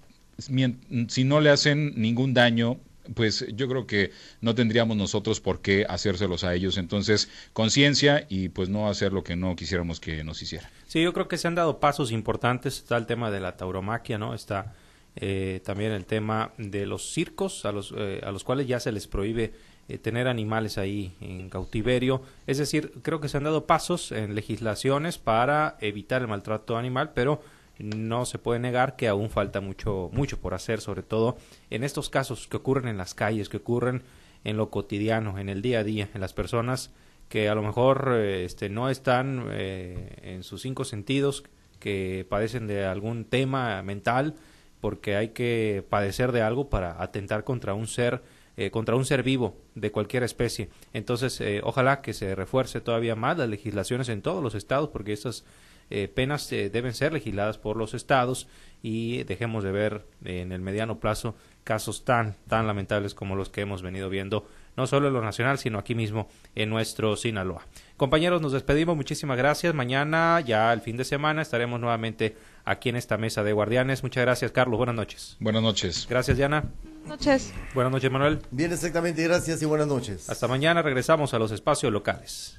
si 1.09 1.25
no 1.25 1.41
le 1.41 1.51
hacen 1.51 1.93
ningún 1.97 2.35
daño, 2.35 2.79
pues 3.15 3.47
yo 3.55 3.69
creo 3.69 3.87
que 3.87 4.13
no 4.41 4.55
tendríamos 4.55 4.97
nosotros 4.97 5.41
por 5.41 5.61
qué 5.61 5.87
hacérselos 5.89 6.45
a 6.45 6.55
ellos. 6.55 6.79
Entonces, 6.79 7.29
conciencia 7.53 8.27
y 8.29 8.49
pues 8.49 8.69
no 8.69 8.89
hacer 8.89 9.13
lo 9.13 9.25
que 9.25 9.37
no 9.37 9.57
quisiéramos 9.57 10.01
que 10.01 10.25
nos 10.25 10.43
hicieran. 10.43 10.71
Sí, 10.87 11.03
yo 11.03 11.13
creo 11.13 11.29
que 11.29 11.39
se 11.39 11.49
han 11.49 11.55
dado 11.55 11.81
pasos 11.81 12.13
importantes. 12.13 12.79
Está 12.79 12.97
el 12.97 13.07
tema 13.07 13.31
de 13.31 13.41
la 13.41 13.57
tauromaquia, 13.57 14.19
¿no? 14.19 14.35
Está 14.35 14.75
eh, 15.17 15.61
también 15.65 15.93
el 15.93 16.07
tema 16.07 16.53
de 16.57 16.87
los 16.87 17.13
circos, 17.13 17.65
a 17.65 17.73
los, 17.73 17.93
eh, 17.97 18.21
a 18.25 18.31
los 18.31 18.45
cuales 18.45 18.67
ya 18.67 18.81
se 18.81 18.93
les 18.93 19.07
prohíbe 19.07 19.53
eh, 19.89 19.99
tener 19.99 20.29
animales 20.29 20.79
ahí 20.79 21.15
en 21.21 21.49
cautiverio. 21.51 22.23
Es 22.47 22.59
decir, 22.59 22.93
creo 23.03 23.21
que 23.21 23.29
se 23.29 23.37
han 23.37 23.45
dado 23.45 23.67
pasos 23.67 24.13
en 24.13 24.35
legislaciones 24.35 25.19
para 25.19 25.77
evitar 25.81 26.23
el 26.23 26.29
maltrato 26.29 26.77
animal, 26.77 27.11
pero 27.15 27.43
no 27.83 28.27
se 28.27 28.39
puede 28.39 28.61
negar 28.61 28.97
que 28.97 29.09
aún 29.09 29.31
falta 29.31 29.61
mucho, 29.61 30.11
mucho 30.13 30.39
por 30.41 30.55
hacer, 30.55 30.81
sobre 30.81 31.03
todo 31.03 31.37
en 31.71 31.85
estos 31.85 32.11
casos 32.11 32.47
que 32.47 32.57
ocurren 32.57 32.89
en 32.89 32.97
las 32.97 33.15
calles, 33.15 33.49
que 33.49 33.59
ocurren 33.59 34.03
en 34.45 34.57
lo 34.57 34.71
cotidiano, 34.71 35.39
en 35.39 35.49
el 35.49 35.63
día 35.63 35.81
a 35.81 35.85
día, 35.85 36.09
en 36.15 36.21
las 36.21 36.33
personas 36.33 36.91
que 37.31 37.49
a 37.49 37.55
lo 37.55 37.63
mejor 37.63 38.13
eh, 38.13 38.45
este, 38.45 38.69
no 38.69 38.91
están 38.91 39.47
eh, 39.53 40.17
en 40.23 40.43
sus 40.43 40.63
cinco 40.63 40.85
sentidos, 40.85 41.45
que 41.79 42.27
padecen 42.29 42.67
de 42.67 42.85
algún 42.85 43.25
tema 43.25 43.83
mental, 43.83 44.35
porque 44.81 45.17
hay 45.17 45.29
que 45.29 45.85
padecer 45.89 46.33
de 46.33 46.43
algo 46.43 46.69
para 46.69 47.01
atentar 47.01 47.45
contra 47.45 47.73
un 47.73 47.87
ser, 47.87 48.23
eh, 48.57 48.71
contra 48.71 48.97
un 48.97 49.05
ser 49.05 49.23
vivo 49.23 49.57
de 49.77 49.93
cualquier 49.93 50.25
especie. 50.25 50.71
Entonces, 50.93 51.41
ojalá 51.63 52.03
que 52.03 52.13
se 52.13 52.35
refuerce 52.35 52.81
todavía 52.81 53.15
más 53.15 53.39
las 53.39 53.49
legislaciones 53.49 54.09
en 54.09 54.23
todos 54.23 54.43
los 54.43 54.55
estados, 54.55 54.89
porque 54.89 55.13
estas 55.13 55.45
eh, 55.91 56.09
penas 56.09 56.51
eh, 56.53 56.71
deben 56.71 56.95
ser 56.95 57.13
legisladas 57.13 57.59
por 57.59 57.77
los 57.77 57.95
estados 57.95 58.49
y 58.83 59.25
dejemos 59.25 59.65
de 59.65 59.73
ver 59.73 60.07
en 60.25 60.53
el 60.53 60.61
mediano 60.61 61.01
plazo 61.01 61.35
casos 61.65 62.05
tan 62.05 62.37
tan 62.49 62.67
lamentables 62.67 63.15
como 63.15 63.37
los 63.37 63.51
que 63.51 63.61
hemos 63.61 63.83
venido 63.83 64.09
viendo 64.09 64.47
no 64.77 64.87
solo 64.87 65.09
en 65.09 65.15
lo 65.15 65.21
nacional 65.21 65.59
sino 65.59 65.79
aquí 65.79 65.95
mismo 65.95 66.29
en 66.55 66.71
nuestro 66.71 67.17
Sinaloa. 67.17 67.67
Compañeros, 67.97 68.41
nos 68.41 68.53
despedimos, 68.53 68.97
muchísimas 68.97 69.37
gracias. 69.37 69.75
Mañana 69.75 70.41
ya 70.41 70.73
el 70.73 70.81
fin 70.81 70.97
de 70.97 71.05
semana 71.05 71.43
estaremos 71.43 71.79
nuevamente 71.81 72.35
aquí 72.65 72.89
en 72.89 72.97
esta 72.97 73.19
mesa 73.19 73.43
de 73.43 73.53
guardianes. 73.53 74.03
Muchas 74.03 74.23
gracias, 74.23 74.53
Carlos. 74.53 74.79
Buenas 74.79 74.95
noches. 74.95 75.37
Buenas 75.39 75.63
noches. 75.63 76.07
Gracias, 76.09 76.37
Diana. 76.37 76.65
Buenas 77.01 77.27
noches. 77.27 77.53
Buenas 77.75 77.93
noches, 77.93 78.11
Manuel. 78.11 78.39
Bien, 78.51 78.73
exactamente. 78.73 79.23
Gracias 79.23 79.61
y 79.61 79.67
buenas 79.67 79.87
noches. 79.87 80.31
Hasta 80.31 80.49
mañana 80.49 80.81
regresamos 80.81 81.35
a 81.35 81.39
los 81.39 81.51
espacios 81.51 81.93
locales. 81.93 82.59